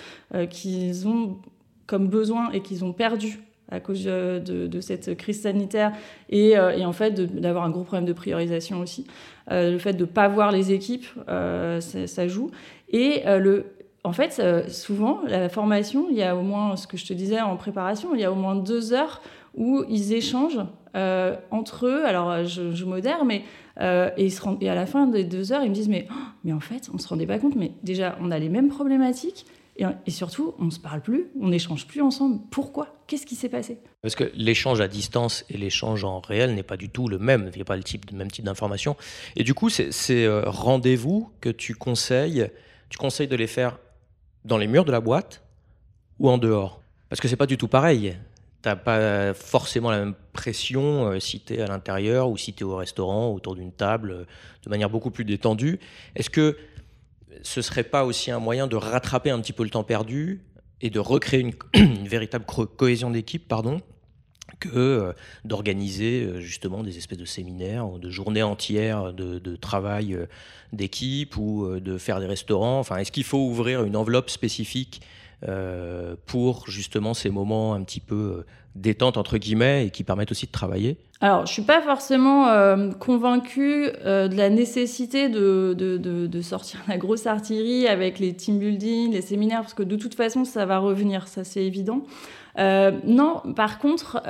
[0.47, 1.39] qu'ils ont
[1.87, 3.41] comme besoin et qu'ils ont perdu
[3.71, 5.93] à cause de, cette crise sanitaire
[6.31, 9.07] et, en fait d'avoir un gros problème de priorisation aussi.
[9.51, 12.51] le fait de ne pas voir les équipes, ça, ça, joue.
[12.91, 13.76] Et le
[14.07, 17.41] en fait, souvent, la formation, il y a au moins, ce que je te disais
[17.41, 19.21] en préparation, il y a au moins deux heures
[19.55, 20.65] où ils échangent
[21.51, 22.05] entre eux.
[22.05, 23.43] Alors, je, modère, mais
[23.81, 24.29] et,
[24.61, 26.15] et, à la fin des deux heures, ils me disent mais, oh,
[26.45, 29.45] mais en fait, on se rendait pas compte, mais déjà, on a les mêmes problématiques.
[30.07, 32.41] Et, surtout, on ne se parle plus, on n'échange plus ensemble.
[32.51, 32.97] Pourquoi?
[33.07, 33.79] Qu'est-ce qui s'est passé?
[34.01, 37.51] Parce que l'échange à distance et l'échange en réel n'est pas du tout le même.
[37.53, 38.97] Il n'y a pas le, type, même type d'information.
[39.37, 42.51] Et du coup, ces euh, rendez-vous que tu conseilles,
[42.89, 43.79] tu conseilles de les faire
[44.47, 45.43] dans les murs de la boîte
[46.19, 46.81] ou en dehors?
[47.09, 48.17] Parce que c'est pas du tout pareil.
[48.63, 52.53] Tu n'as pas forcément la même pression euh, si tu es à l'intérieur ou si
[52.53, 54.25] tu es au restaurant, autour d'une table, euh,
[54.65, 55.79] de manière beaucoup plus détendue.
[56.15, 56.57] Est-ce que
[57.43, 60.43] ce serait pas aussi un moyen de rattraper un petit peu le temps perdu
[60.81, 63.81] et de recréer une, véritable cohésion d'équipe, pardon,
[64.61, 65.13] que euh,
[65.45, 70.27] d'organiser euh, justement des espèces de séminaires de journées entières de, travail euh,
[70.73, 72.79] d'équipe ou de faire des restaurants.
[72.79, 75.01] Enfin, est-ce qu'il faut ouvrir une enveloppe spécifique
[76.25, 80.51] pour justement ces moments un petit peu détente entre guillemets et qui permettent aussi de
[80.51, 80.97] travailler?
[81.21, 82.47] Alors, je suis pas forcément
[82.99, 89.13] convaincue de la nécessité de, de, de, sortir la grosse artillerie avec les team building,
[89.13, 92.03] les séminaires, parce que de toute façon, ça va revenir, ça c'est évident.
[92.59, 94.23] Euh, non, par contre,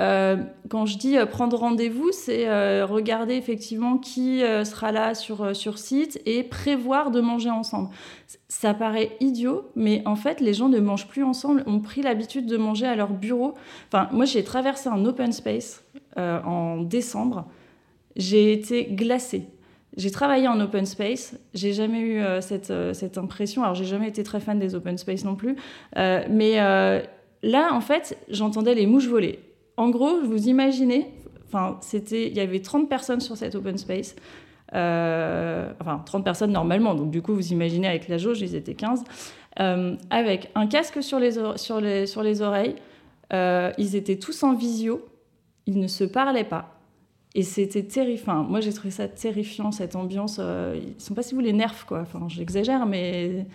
[0.69, 2.47] quand je dis prendre rendez-vous, c'est
[2.83, 7.89] regarder effectivement qui sera là sur, sur site et prévoir de manger ensemble.
[8.49, 12.45] Ça paraît idiot, mais en fait, les gens ne mangent plus ensemble, ont pris l'habitude
[12.45, 13.53] de manger à leur bureau.
[13.87, 15.83] Enfin, moi, j'ai traversé un open space
[16.17, 17.45] euh, en décembre.
[18.15, 19.43] J'ai été glacée.
[19.95, 21.35] J'ai travaillé en open space.
[21.53, 23.63] J'ai jamais eu euh, cette, euh, cette, impression.
[23.63, 25.55] Alors, j'ai jamais été très fan des open space non plus.
[25.95, 26.57] mais
[27.47, 29.39] là, en fait, j'entendais les mouches voler.
[29.77, 31.07] En gros, vous imaginez,
[31.81, 34.15] c'était, il y avait 30 personnes sur cet open space.
[34.71, 36.93] enfin, 30 personnes normalement.
[36.93, 39.03] Donc, du coup, vous imaginez avec la jauge, ils étaient 15.
[40.09, 42.75] avec un casque sur les, oreilles,
[43.33, 45.05] euh, ils étaient tous en visio,
[45.65, 46.73] ils ne se parlaient pas.
[47.35, 48.43] Et c'était terrifiant.
[48.43, 50.37] Moi, j'ai trouvé ça terrifiant, cette ambiance.
[50.39, 52.01] Euh, ils sont pas si vous les nerfs, quoi.
[52.01, 53.45] Enfin, j'exagère, mais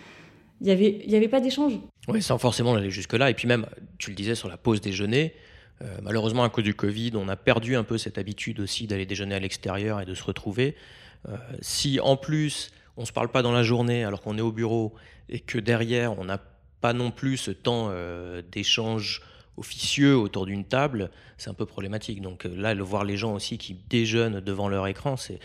[0.61, 1.73] il n'y avait, y avait pas d'échange.
[2.07, 3.29] Oui, sans forcément aller jusque-là.
[3.29, 3.65] Et puis même,
[3.97, 5.33] tu le disais sur la pause déjeuner,
[5.81, 9.05] euh, malheureusement, à cause du Covid, on a perdu un peu cette habitude aussi d'aller
[9.05, 10.75] déjeuner à l'extérieur et de se retrouver.
[11.61, 14.51] si en plus, on ne se parle pas dans la journée alors qu'on est au
[14.51, 14.93] bureau
[15.29, 16.39] et que derrière, on n'a
[16.81, 17.91] pas non plus ce temps
[18.51, 19.21] d'échange
[19.57, 22.21] officieux autour d'une table, c'est un peu problématique.
[22.21, 25.39] Donc euh, là, le voir les gens aussi qui déjeunent devant leur écran, c'est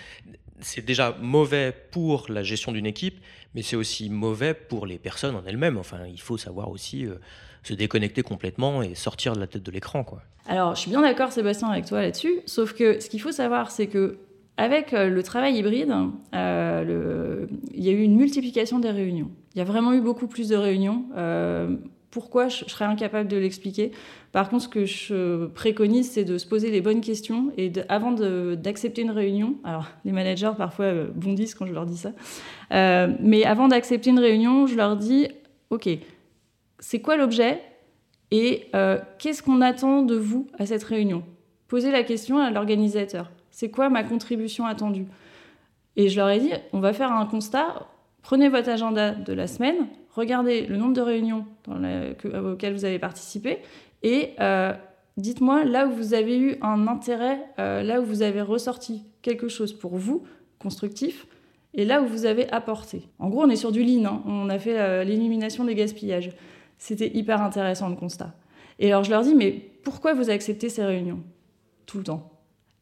[0.61, 3.19] c'est déjà mauvais pour la gestion d'une équipe,
[3.55, 5.79] mais c'est aussi mauvais pour les personnes en elles-mêmes.
[5.79, 7.15] Enfin, il faut savoir aussi euh,
[7.63, 10.23] se déconnecter complètement et sortir de la tête de l'écran, quoi.
[10.47, 12.41] Alors, je suis bien d'accord, Sébastien, avec toi là-dessus.
[12.47, 14.19] Sauf que ce qu'il faut savoir, c'est que
[14.57, 15.95] avec euh, le travail hybride,
[16.33, 17.49] le...
[17.75, 19.31] il y a eu une multiplication des réunions.
[19.55, 21.05] Il y a vraiment eu beaucoup plus de réunions
[22.19, 23.93] pourquoi je, serais incapable de l'expliquer.
[24.33, 28.11] Par contre, ce que je préconise, c'est de se poser les bonnes questions et avant
[28.11, 32.11] d'accepter une réunion, alors les managers parfois euh, bondissent quand je leur dis ça,
[32.73, 35.29] euh, mais avant d'accepter une réunion, je leur dis,
[35.71, 35.89] OK,
[36.81, 37.63] c'est quoi l'objet
[38.33, 41.23] et euh, qu'est-ce qu'on attend de vous à cette réunion?
[41.69, 43.31] Posez la question à l'organisateur.
[43.53, 45.07] C'est quoi ma contribution attendue?
[45.95, 47.87] Et je leur ai dit, on va faire un constat,
[48.23, 49.87] prenez votre agenda de la semaine,
[50.19, 53.59] regardez le nombre de réunions auxquelles vous avez participé
[54.03, 54.73] et euh,
[55.17, 59.49] dites-moi là où vous avez eu un intérêt, euh, là où vous avez ressorti quelque
[59.49, 60.25] chose pour vous,
[60.59, 61.27] constructif,
[61.75, 63.09] et là où vous avez apporté.
[63.19, 64.23] En gros, on est sur du lean, hein.
[64.27, 66.31] on a fait euh, l'élimination des gaspillages.
[66.79, 68.35] C'était hyper intéressant le constat.
[68.79, 69.53] Et alors je leur dis, mais
[69.83, 71.21] pourquoi vous acceptez ces réunions
[71.87, 72.31] tout le temps?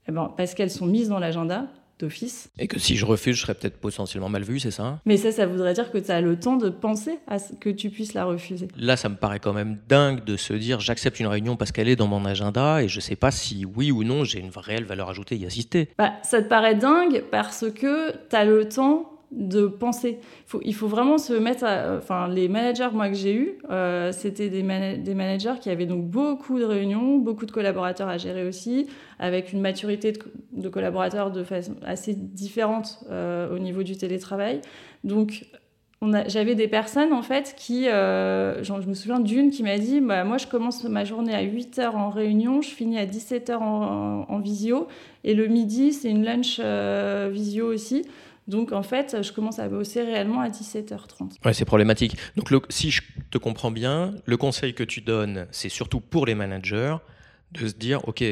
[0.08, 2.50] Eh ben, Parce qu'elles sont mises dans l'agenda, d'office.
[2.58, 5.00] Et que si je refuse, je serais peut-être potentiellement mal vu, c'est ça?
[5.06, 7.70] Mais ça, ça voudrait dire que tu as le temps de penser à ce que
[7.70, 8.68] tu puisses la refuser.
[8.76, 11.88] Là, ça me paraît quand même dingue de se dire j'accepte une réunion parce qu'elle
[11.88, 14.84] est dans mon agenda et je sais pas si oui ou non j'ai une réelle
[14.84, 15.88] valeur ajoutée y assister.
[15.98, 20.18] Bah, ça te paraît dingue parce que tu as le temps de penser.
[20.62, 24.48] Il faut vraiment se mettre à, Enfin, les managers, moi, que j'ai eus, euh, c'était
[24.48, 28.86] des, managers qui avaient donc beaucoup de réunions, beaucoup de collaborateurs à gérer aussi,
[29.18, 30.12] avec une maturité
[30.52, 34.60] de, collaborateurs de façon assez différente euh, au niveau du télétravail.
[35.04, 35.46] Donc,
[36.26, 37.88] j'avais des personnes, en fait, qui...
[37.88, 41.42] Euh, je me souviens d'une qui m'a dit, bah, moi, je commence ma journée à
[41.42, 44.86] 8h en réunion, je finis à 17h en, en visio,
[45.24, 46.60] et le midi, c'est une lunch
[47.32, 48.04] visio aussi.
[48.46, 51.44] Donc en fait, je commence à bosser réellement à 17h30.
[51.44, 52.16] Ouais, c'est problématique.
[52.36, 56.34] Donc si je te comprends bien, le conseil que tu donnes, c'est surtout pour les
[56.34, 56.96] managers
[57.52, 58.22] de se dire, OK,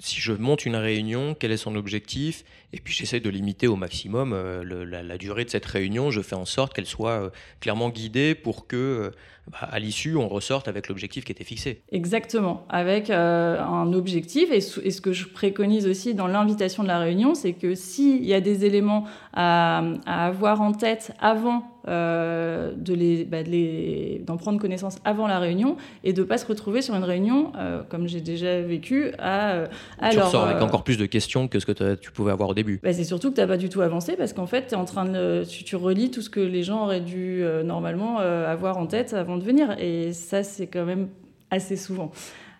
[0.00, 2.44] si je monte une réunion, quel est son objectif?
[2.72, 6.10] Et puis j'essaie de limiter au maximum euh, la, durée de cette réunion.
[6.10, 9.10] Je fais en sorte qu'elle soit euh, clairement guidée pour que, euh,
[9.50, 11.82] bah, à l'issue, on ressorte avec l'objectif qui était fixé.
[11.92, 14.50] Exactement, avec un objectif.
[14.50, 18.32] Et, ce que je préconise aussi dans l'invitation de la réunion, c'est que s'il y
[18.32, 24.60] a des éléments à, à avoir en tête avant euh, bah, de les, d'en prendre
[24.60, 28.06] connaissance avant la réunion et de ne pas se retrouver sur une réunion, euh, comme
[28.06, 29.52] j'ai déjà vécu, à...
[29.52, 29.66] Euh,
[30.10, 32.80] tu ressors avec encore plus de questions que ce que tu pouvais avoir au début.
[32.82, 34.84] Bah, c'est surtout que tu n'as pas du tout avancé parce qu'en fait, es en
[34.84, 38.86] train de, tu, tu, relis tout ce que les gens auraient dû normalement avoir en
[38.86, 39.76] tête avant de venir.
[39.78, 41.08] Et ça, c'est quand même
[41.50, 42.12] assez souvent.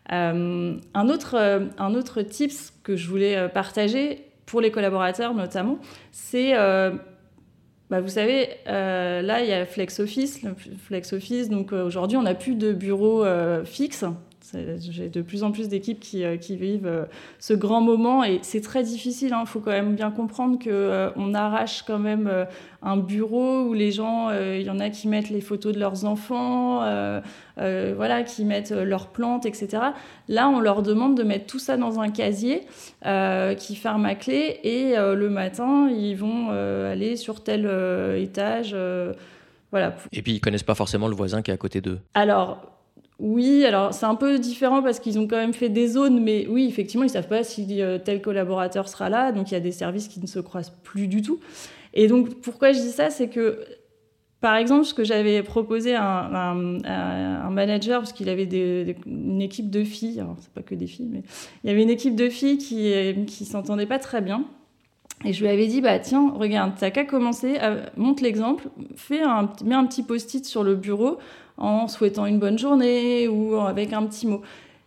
[0.09, 0.79] un,
[1.09, 1.37] autre,
[1.79, 5.79] un autre tips que je voulais partager pour les collaborateurs notamment,
[6.11, 6.55] c'est
[7.91, 10.41] bah, vous savez, euh, là, il y a FlexOffice.
[10.87, 14.05] FlexOffice, donc euh, aujourd'hui, on n'a plus de bureau euh, fixe.
[14.79, 17.05] J'ai de plus en plus d'équipes qui, euh, vivent euh,
[17.39, 19.29] ce grand moment et c'est très difficile.
[19.29, 19.45] Il hein.
[19.47, 22.31] faut quand même bien comprendre qu'on euh, on arrache quand même
[22.83, 26.05] un bureau où les gens, il y en a qui mettent les photos de leurs
[26.05, 26.81] enfants,
[27.57, 29.83] voilà, qui mettent leurs plantes, etc.
[30.29, 32.63] Là, on leur demande de mettre tout ça dans un casier
[33.59, 37.67] qui ferme à clé et le matin, ils vont aller sur tel
[38.17, 38.75] étage.
[39.71, 39.95] voilà.
[40.13, 42.01] Et puis ils connaissent pas forcément le voisin qui est à côté d'eux.
[42.15, 42.70] Alors
[43.21, 46.47] oui, alors c'est un peu différent parce qu'ils ont quand même fait des zones, mais
[46.49, 49.61] oui, effectivement, ils savent pas si euh, tel collaborateur sera là, donc il y a
[49.61, 51.39] des services qui ne se croisent plus du tout.
[51.93, 53.63] Et donc pourquoi je dis ça, c'est que
[54.41, 58.49] par exemple, ce que j'avais proposé à un, manager, parce qu'il avait
[59.05, 61.23] une équipe de filles, alors c'est pas que des filles, mais
[61.63, 62.95] il y avait une équipe de filles qui
[63.27, 64.47] qui s'entendait pas très bien.
[65.27, 67.59] Et je lui avais dit, bah tiens, regarde, t'as qu'à commencer,
[67.99, 71.19] monte l'exemple, fais un, mets un petit post-it sur le bureau
[71.61, 74.43] en souhaitant une bonne journée ou avec un petit mot.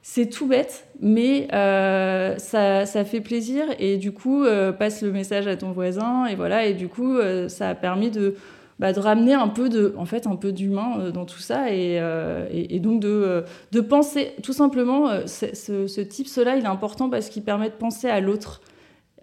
[0.06, 5.14] C'est tout bête, mais euh, ça, ça, fait plaisir et du coup, euh, passe le
[5.14, 6.66] message à ton voisin et voilà.
[6.66, 8.36] Et du coup, euh, ça a permis de,
[8.80, 12.02] bah, de ramener un peu de, en fait, un peu d'humain dans tout ça et,
[12.52, 17.30] et, donc de, de penser, tout simplement, ce, ce type, cela, il est important parce
[17.30, 18.60] qu'il permet de penser à l'autre.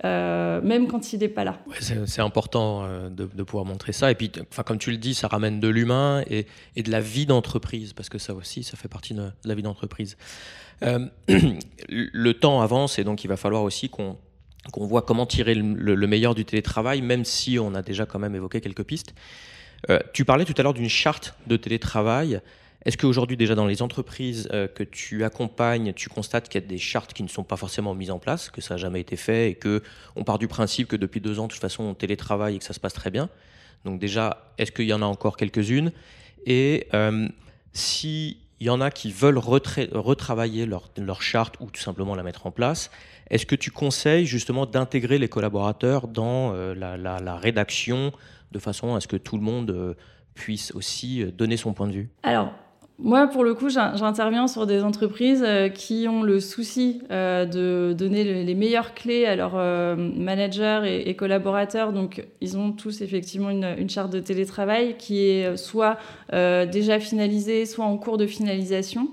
[0.04, 1.58] Euh, même quand il n'est pas là.
[1.78, 4.10] c'est important euh, de, pouvoir montrer ça.
[4.10, 4.32] Et puis,
[4.64, 6.46] comme tu le dis, ça ramène de l'humain et,
[6.82, 10.16] de la vie d'entreprise, parce que ça aussi, ça fait partie de, la vie d'entreprise.
[10.82, 11.06] Euh,
[11.88, 14.16] le temps avance et donc il va falloir aussi qu'on
[14.74, 18.62] voit comment tirer le, meilleur du télétravail, même si on a déjà quand même évoqué
[18.62, 19.14] quelques pistes.
[20.14, 22.40] tu parlais tout à l'heure d'une charte de télétravail.
[22.86, 26.66] Est-ce qu'aujourd'hui, déjà dans les entreprises euh, que tu accompagnes, tu constates qu'il y a
[26.66, 29.16] des chartes qui ne sont pas forcément mises en place, que ça n'a jamais été
[29.16, 29.82] fait et que
[30.16, 32.64] on part du principe que depuis deux ans, de toute façon, on télétravaille et que
[32.64, 33.28] ça se passe très bien?
[33.84, 35.92] Donc déjà, est-ce qu'il y en a encore quelques-unes?
[36.46, 37.28] Et euh,
[37.74, 42.50] s'il y en a qui veulent retravailler leur, charte ou tout simplement la mettre en
[42.50, 42.90] place,
[43.28, 48.12] est-ce que tu conseilles justement d'intégrer les collaborateurs dans euh, la, la, rédaction
[48.52, 49.96] de façon à ce que tout le monde
[50.34, 52.10] puisse aussi donner son point de vue?
[52.22, 52.52] Alors,
[53.02, 57.94] moi, pour le coup, j'interviens sur des entreprises euh, qui ont le souci euh, de
[57.94, 61.94] donner les meilleures clés à leurs euh, managers et, collaborateurs.
[61.94, 65.96] Donc, ils ont tous effectivement une, charte de télétravail qui est soit
[66.30, 69.08] déjà finalisée, soit en cours de finalisation.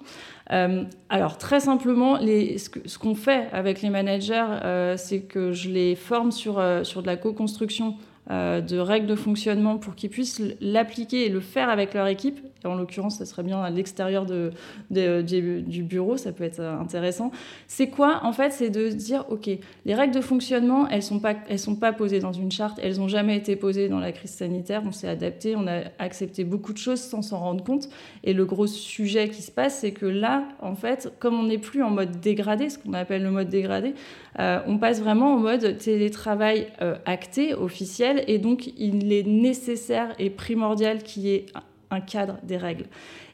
[0.50, 6.64] alors très simplement, ce qu'on fait avec les managers, c'est que je les forme sur,
[6.84, 7.96] sur de la co-construction
[8.30, 12.40] de règles de fonctionnement pour qu'ils puissent l'appliquer et le faire avec leur équipe.
[12.68, 17.32] En l'occurrence, ça serait bien à l'extérieur du bureau, ça peut être euh, intéressant.
[17.68, 19.50] C'est quoi En fait, c'est de dire, OK,
[19.86, 22.98] les règles de fonctionnement, elles ne sont, pas, sont pas posées dans une charte, elles
[22.98, 26.74] n'ont jamais été posées dans la crise sanitaire, on s'est adapté, on a accepté beaucoup
[26.74, 27.90] de choses sans s'en rendre compte.
[28.24, 31.58] Et le gros sujet qui se passe, c'est que là, en fait, comme on n'est
[31.58, 33.94] plus en mode dégradé, ce qu'on appelle le mode dégradé,
[34.40, 36.68] euh, on passe vraiment en mode télétravail
[37.06, 41.46] acté, officiel, et donc il est nécessaire et primordial qu'il y ait
[41.92, 42.86] un cadre des règles.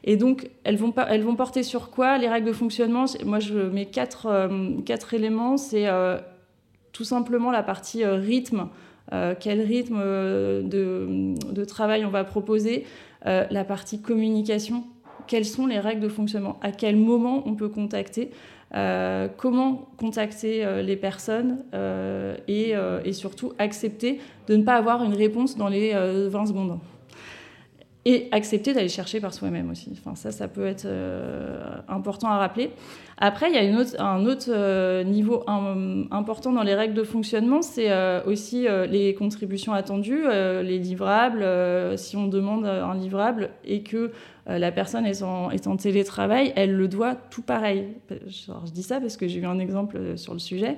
[0.04, 0.92] Et donc, elles vont,
[1.36, 5.56] porter sur quoi Les règles de fonctionnement, moi je mets quatre, euh, éléments.
[5.56, 6.18] C'est euh,
[6.92, 8.68] tout simplement la partie euh, rythme.
[9.40, 12.84] quel rythme de, travail on va proposer?
[13.24, 14.84] La partie communication.
[15.26, 16.58] Quelles sont les règles de fonctionnement?
[16.60, 18.30] À quel moment on peut contacter?
[19.38, 21.64] Comment contacter les personnes?
[22.48, 22.74] Et,
[23.12, 26.78] surtout accepter de ne pas avoir une réponse dans les 20 secondes.
[28.06, 29.90] Et accepter d'aller chercher par soi-même aussi.
[29.92, 32.70] Enfin, ça, ça peut être euh, important à rappeler.
[33.16, 35.44] Après, il y a un autre euh, niveau
[36.10, 41.46] important dans les règles de fonctionnement, c'est euh, aussi les contributions attendues, les livrables.
[41.96, 44.12] si on demande un livrable et que
[44.46, 47.88] la personne est en, télétravail, elle le doit tout pareil.
[48.10, 50.76] je dis ça parce que j'ai eu un exemple sur le sujet.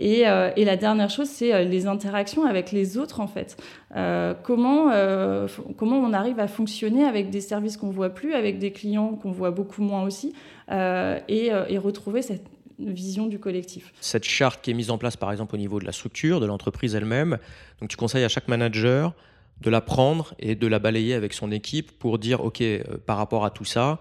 [0.00, 3.56] Euh, et, la dernière chose, c'est euh, les interactions avec les autres, en fait.
[3.96, 4.90] Euh, comment,
[5.76, 9.32] comment on arrive à fonctionner avec des services qu'on voit plus, avec des clients qu'on
[9.32, 10.34] voit beaucoup moins aussi,
[10.70, 12.46] et, et retrouver cette
[12.78, 13.92] vision du collectif.
[14.00, 16.46] Cette charte qui est mise en place, par exemple, au niveau de la structure, de
[16.46, 17.38] l'entreprise elle-même,
[17.80, 19.12] donc tu conseilles à chaque manager
[19.60, 22.62] de la prendre et de la balayer avec son équipe pour dire, OK,
[23.04, 23.98] par rapport à tout ça,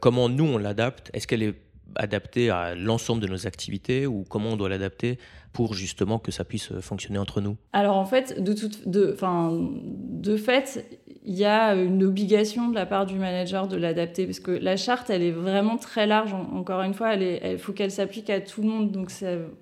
[0.00, 1.10] comment nous on l'adapte?
[1.12, 1.54] Est-ce qu'elle est
[1.96, 5.18] adapté à l'ensemble de nos activités ou comment on doit l'adapter
[5.52, 7.56] pour justement que ça puisse fonctionner entre nous?
[7.72, 13.04] Alors en fait, de, toute, de, fait, il y a une obligation de la part
[13.04, 16.32] du manager de l'adapter parce que la charte, elle est vraiment très large.
[16.34, 18.92] Encore une fois, il faut qu'elle s'applique à tout le monde.
[18.92, 19.10] Donc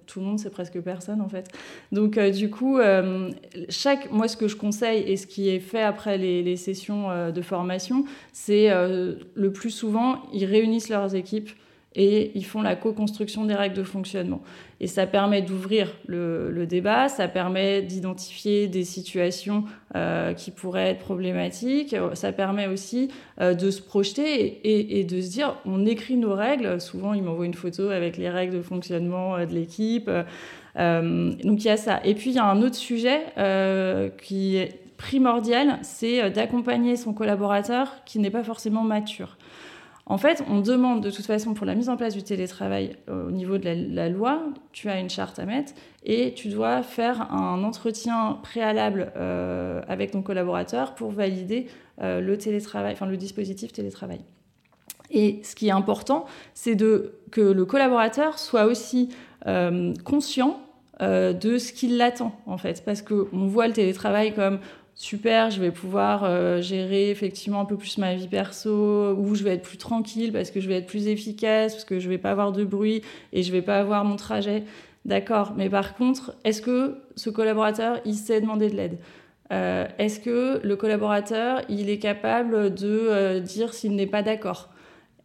[0.06, 1.48] tout le monde, c'est presque personne en fait.
[1.90, 3.30] Donc euh, du coup, euh,
[3.68, 7.10] chaque, moi ce que je conseille et ce qui est fait après les, les sessions
[7.10, 11.50] euh, de formation, c'est le plus souvent, ils réunissent leurs équipes
[11.98, 14.40] et ils font la co-construction des règles de fonctionnement.
[14.80, 19.64] Et ça permet d'ouvrir le, débat, ça permet d'identifier des situations
[19.96, 23.08] euh, qui pourraient être problématiques, ça permet aussi
[23.40, 24.60] euh, de se projeter
[25.00, 28.30] et, de se dire, on écrit nos règles, souvent ils m'envoient une photo avec les
[28.30, 30.08] règles de fonctionnement euh, de l'équipe,
[30.76, 32.00] donc il y a ça.
[32.04, 33.20] Et puis il y a un autre sujet
[34.22, 39.36] qui est primordial, c'est d'accompagner son collaborateur qui n'est pas forcément mature.
[40.10, 43.28] En fait, on demande de toute façon pour la mise en place du télétravail euh,
[43.28, 44.42] au niveau de la, loi,
[44.72, 50.12] tu as une charte à mettre et tu dois faire un entretien préalable euh, avec
[50.12, 51.66] ton collaborateur pour valider
[52.00, 54.20] euh, le télétravail, enfin le dispositif télétravail.
[55.10, 59.10] Et ce qui est important, c'est que le collaborateur soit aussi
[60.04, 60.60] conscient
[61.00, 64.58] de ce qui l'attend en fait, parce qu'on voit le télétravail comme
[64.98, 69.44] super, je vais pouvoir euh, gérer effectivement un peu plus ma vie perso, ou je
[69.44, 72.18] vais être plus tranquille parce que je vais être plus efficace, parce que je vais
[72.18, 74.64] pas avoir de bruit et je vais pas avoir mon trajet.
[75.04, 78.98] D'accord, mais par contre, est-ce que ce collaborateur, il sait demander de l'aide?
[79.52, 84.68] Euh, Est-ce que le collaborateur, il est capable de euh, dire s'il n'est pas d'accord?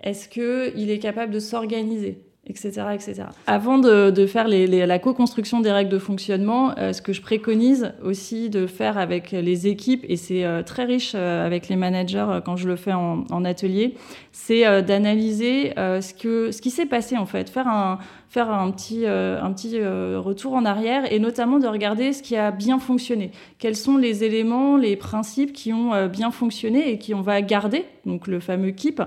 [0.01, 2.24] Est-ce qu'il est capable de s'organiser?
[2.46, 3.24] Etc., etc.
[3.48, 8.50] Avant de, faire la co-construction des règles de fonctionnement, euh, ce que je préconise aussi
[8.50, 12.58] de faire avec les équipes, et c'est euh, très riche euh, avec les managers quand
[12.58, 13.96] je le fais en, en atelier,
[14.32, 18.00] c'est d'analyser ce, que, ce qui s'est passé en fait, faire un,
[18.34, 22.24] faire un petit, euh, un petit euh, retour en arrière et notamment de regarder ce
[22.24, 23.30] qui a bien fonctionné.
[23.60, 27.44] Quels sont les éléments, les principes qui ont euh, bien fonctionné et qui on va
[27.44, 29.04] garder, donc le fameux KEEP,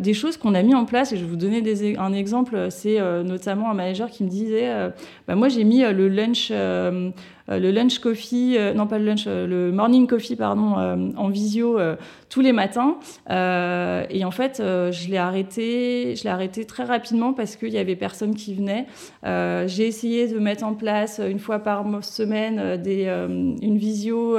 [0.00, 1.12] des choses qu'on a mis en place.
[1.12, 4.90] Et je vais vous donner des, un exemple, c'est notamment un manager qui me disait,
[5.28, 7.10] bah, moi j'ai mis le lunch euh,
[7.48, 10.74] le lunch coffee, euh, non pas le lunch, euh, le morning coffee, pardon,
[11.16, 11.78] en visio
[12.28, 12.96] tous les matins.
[13.28, 17.96] et en fait, je l'ai arrêté, je l'ai arrêté très rapidement parce qu'il y avait
[17.96, 18.86] personne qui venait.
[19.66, 24.38] J'ai essayé de mettre en place une fois par semaine des, une visio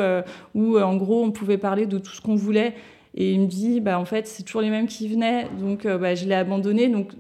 [0.56, 2.76] où en gros on pouvait parler de tout ce qu'on voulait.
[3.14, 6.16] Et il me dit, bah, en fait, c'est toujours les mêmes qui venaient, donc bah,
[6.16, 6.88] je l'ai abandonné.
[6.88, 7.12] Donc,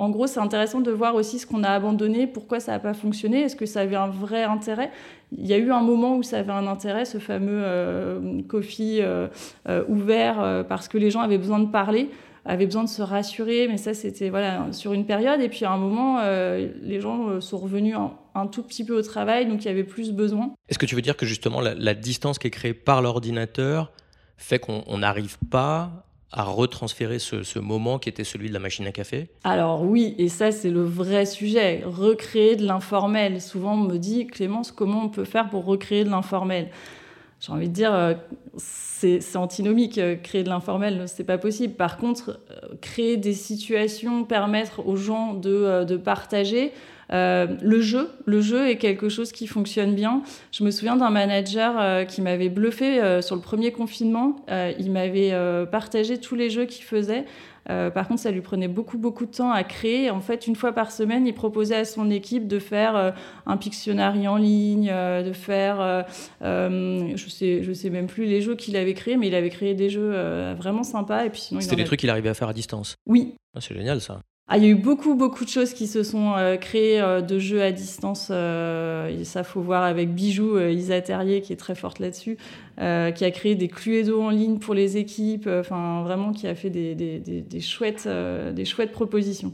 [0.00, 2.94] en gros, c'est intéressant de voir aussi ce qu'on a abandonné, pourquoi ça n'a pas
[2.94, 4.90] fonctionné, est-ce que ça avait un vrai intérêt?
[5.36, 9.00] Il y a eu un moment où ça avait un intérêt, ce fameux euh, coffee
[9.02, 9.28] euh,
[9.68, 12.08] euh, ouvert, parce que les gens avaient besoin de parler,
[12.46, 15.42] avaient besoin de se rassurer, mais ça c'était voilà, sur une période.
[15.42, 16.22] Et puis à un moment,
[16.82, 17.94] les gens sont revenus
[18.34, 20.54] un, tout petit peu au travail, donc il y avait plus besoin.
[20.70, 23.92] Est-ce que tu veux dire que justement la, la distance qui est créée par l'ordinateur
[24.38, 28.92] fait qu'on n'arrive pas à retransférer ce, moment qui était celui de la machine à
[28.92, 33.40] café Alors oui, et ça c'est le vrai sujet, recréer de l'informel.
[33.40, 36.70] Souvent on me dit, Clémence, comment on peut faire pour recréer de l'informel?
[37.40, 38.14] J'ai envie de dire, euh,
[38.58, 41.74] c'est antinomique, euh, créer de l'informel, c'est pas possible.
[41.74, 46.72] Par contre, euh, créer des situations, permettre aux gens de, de partager,
[47.12, 50.22] euh, le jeu, le jeu est quelque chose qui fonctionne bien.
[50.52, 54.36] Je me souviens d'un manager euh, qui m'avait bluffé euh, sur le premier confinement.
[54.78, 55.34] il m'avait
[55.70, 57.24] partagé tous les jeux qu'il faisait.
[57.66, 60.10] par contre, ça lui prenait beaucoup, beaucoup de temps à créer.
[60.10, 63.14] En fait, une fois par semaine, il proposait à son équipe de faire
[63.46, 66.06] un Pictionary en ligne, de faire,
[66.40, 69.74] je sais, je sais même plus les jeux qu'il avait créés, mais il avait créé
[69.74, 70.12] des jeux
[70.54, 71.24] vraiment sympas.
[71.24, 72.96] Et puis sinon, c'était des trucs qu'il arrivait à faire à distance.
[73.06, 73.34] Oui.
[73.54, 74.20] Ah, c'est génial ça.
[74.52, 77.20] Ah, il y a eu beaucoup, beaucoup de choses qui se sont euh, créées euh,
[77.20, 78.30] de jeux à distance.
[78.32, 82.36] Euh, ça, faut voir avec Bijou, Isa Terrier, qui est très forte là-dessus,
[82.80, 86.70] qui a créé des Cluedo en ligne pour les équipes, enfin, vraiment, qui a fait
[86.70, 89.52] des, des, des, chouettes, des chouettes propositions.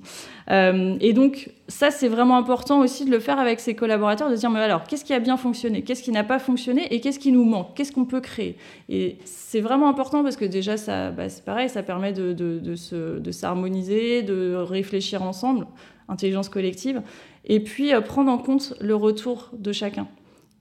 [0.48, 4.50] et donc, ça, c'est vraiment important aussi de le faire avec ses collaborateurs, de dire,
[4.50, 5.82] mais alors, qu'est-ce qui a bien fonctionné?
[5.82, 6.86] Qu'est-ce qui n'a pas fonctionné?
[6.94, 7.74] Et qu'est-ce qui nous manque?
[7.74, 8.56] Qu'est-ce qu'on peut créer?
[8.88, 12.60] Et c'est vraiment important parce que déjà, ça, bah, c'est pareil, ça permet de, de,
[12.60, 15.66] de s'harmoniser, de réfléchir réfléchir ensemble,
[16.08, 17.02] intelligence collective,
[17.44, 20.06] et puis euh, prendre en compte le retour de chacun.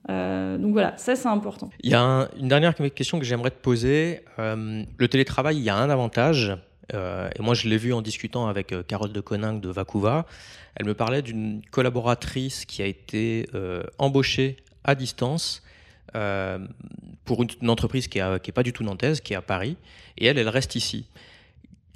[0.10, 1.70] Euh, donc voilà, ça c'est important.
[1.82, 4.22] Il y a une dernière question que j'aimerais te poser.
[4.40, 6.56] Euh, le télétravail, il y a un avantage,
[6.94, 10.26] et moi je l'ai vu en discutant avec Carole de Coninck de Vacuva.
[10.76, 13.48] Elle me parlait d'une collaboratrice qui a été
[13.98, 15.64] embauchée à distance
[17.26, 19.78] pour une, entreprise qui n'est pas du tout nantaise, qui est à Paris,
[20.18, 21.08] et elle, elle reste ici.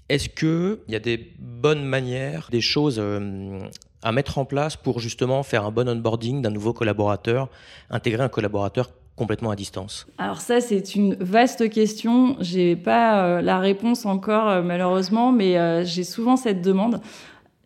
[0.10, 3.60] Est-ce qu'il y a des bonnes manières, des choses euh,
[4.02, 7.50] à mettre en place pour justement faire un bon onboarding d'un nouveau collaborateur,
[7.90, 12.38] intégrer un collaborateur complètement à distance Alors ça, c'est une vaste question.
[12.40, 17.02] J'ai pas euh, la réponse encore, euh, malheureusement, mais j'ai souvent cette demande.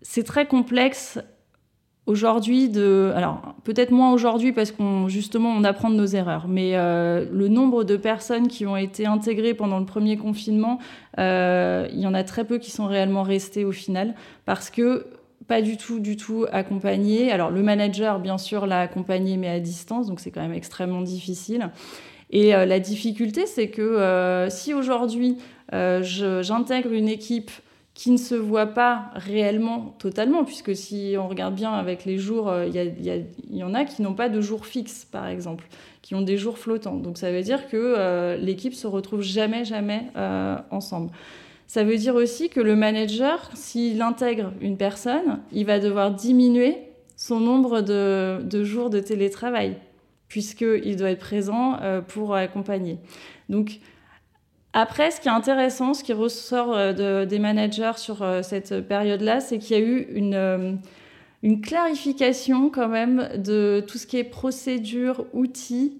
[0.02, 1.20] C'est très complexe
[2.06, 6.72] aujourd'hui de alors peut-être moins aujourd'hui parce qu'on justement on apprend de nos erreurs mais
[6.74, 10.80] euh, le nombre de personnes qui ont été intégrées pendant le premier confinement
[11.18, 14.16] euh, il y en a très peu qui sont réellement restées au final
[14.46, 15.08] parce que
[15.48, 19.60] pas du tout du tout accompagné alors le manager bien sûr l'a accompagné mais à
[19.60, 21.70] distance donc c'est quand même extrêmement difficile
[22.30, 25.38] et euh, la difficulté c'est que si aujourd'hui
[25.72, 27.52] j'intègre une équipe
[27.94, 32.50] qui ne se voit pas réellement totalement, puisque si on regarde bien avec les jours,
[32.50, 35.66] euh, il y, en a qui n'ont pas de jours fixes, par exemple,
[36.02, 36.96] qui ont des jours flottants.
[36.96, 41.12] Donc ça veut dire que euh, l'équipe se retrouve jamais, jamais euh, ensemble.
[41.68, 46.78] Ça veut dire aussi que le manager, s'il intègre une personne, il va devoir diminuer
[47.16, 49.78] son nombre de, jours de télétravail,
[50.28, 52.98] puisqu'il doit être présent pour accompagner.
[53.50, 53.80] Donc
[54.74, 59.40] après, ce qui est intéressant, ce qui ressort euh, des managers sur euh, cette période-là,
[59.40, 60.74] c'est qu'il y a eu une, euh,
[61.44, 65.98] une, clarification quand même de tout ce qui est procédure, outils,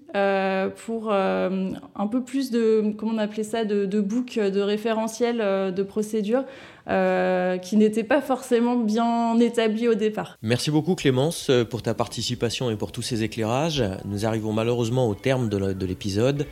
[0.86, 5.36] pour un peu plus de, comment on appelait ça, de, de de référentiel
[5.72, 6.44] de procédure.
[6.86, 10.38] qui n'était pas forcément bien établi au départ.
[10.42, 13.84] Merci beaucoup Clémence pour ta participation et pour tous ces éclairages.
[14.04, 16.46] Nous arrivons malheureusement au terme de l'épisode.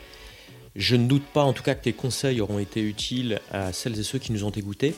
[0.75, 3.99] Je ne doute pas en tout cas que tes conseils auront été utiles à celles
[3.99, 4.95] et ceux qui nous ont écoutés.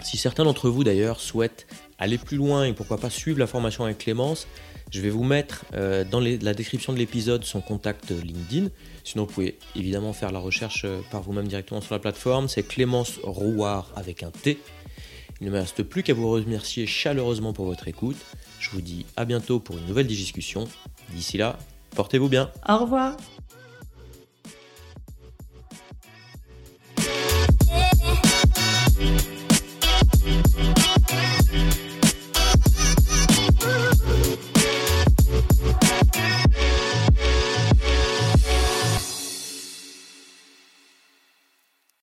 [0.00, 1.66] Si certains d'entre vous d'ailleurs souhaitent
[2.02, 4.48] aller plus loin et pourquoi pas suivre la formation avec Clémence,
[4.90, 8.68] je vais vous mettre euh, dans la description de l'épisode son contact LinkedIn.
[9.04, 12.48] Sinon, vous pouvez évidemment faire la recherche euh, par vous-même directement sur la plateforme.
[12.48, 14.58] C'est Clémence Rouard avec un T.
[15.40, 18.18] Il ne me reste plus qu'à vous remercier chaleureusement pour votre écoute.
[18.58, 20.68] Je vous dis à bientôt pour une nouvelle discussion.
[21.10, 21.56] D'ici là,
[21.94, 22.50] portez-vous bien.
[22.68, 23.16] Au revoir.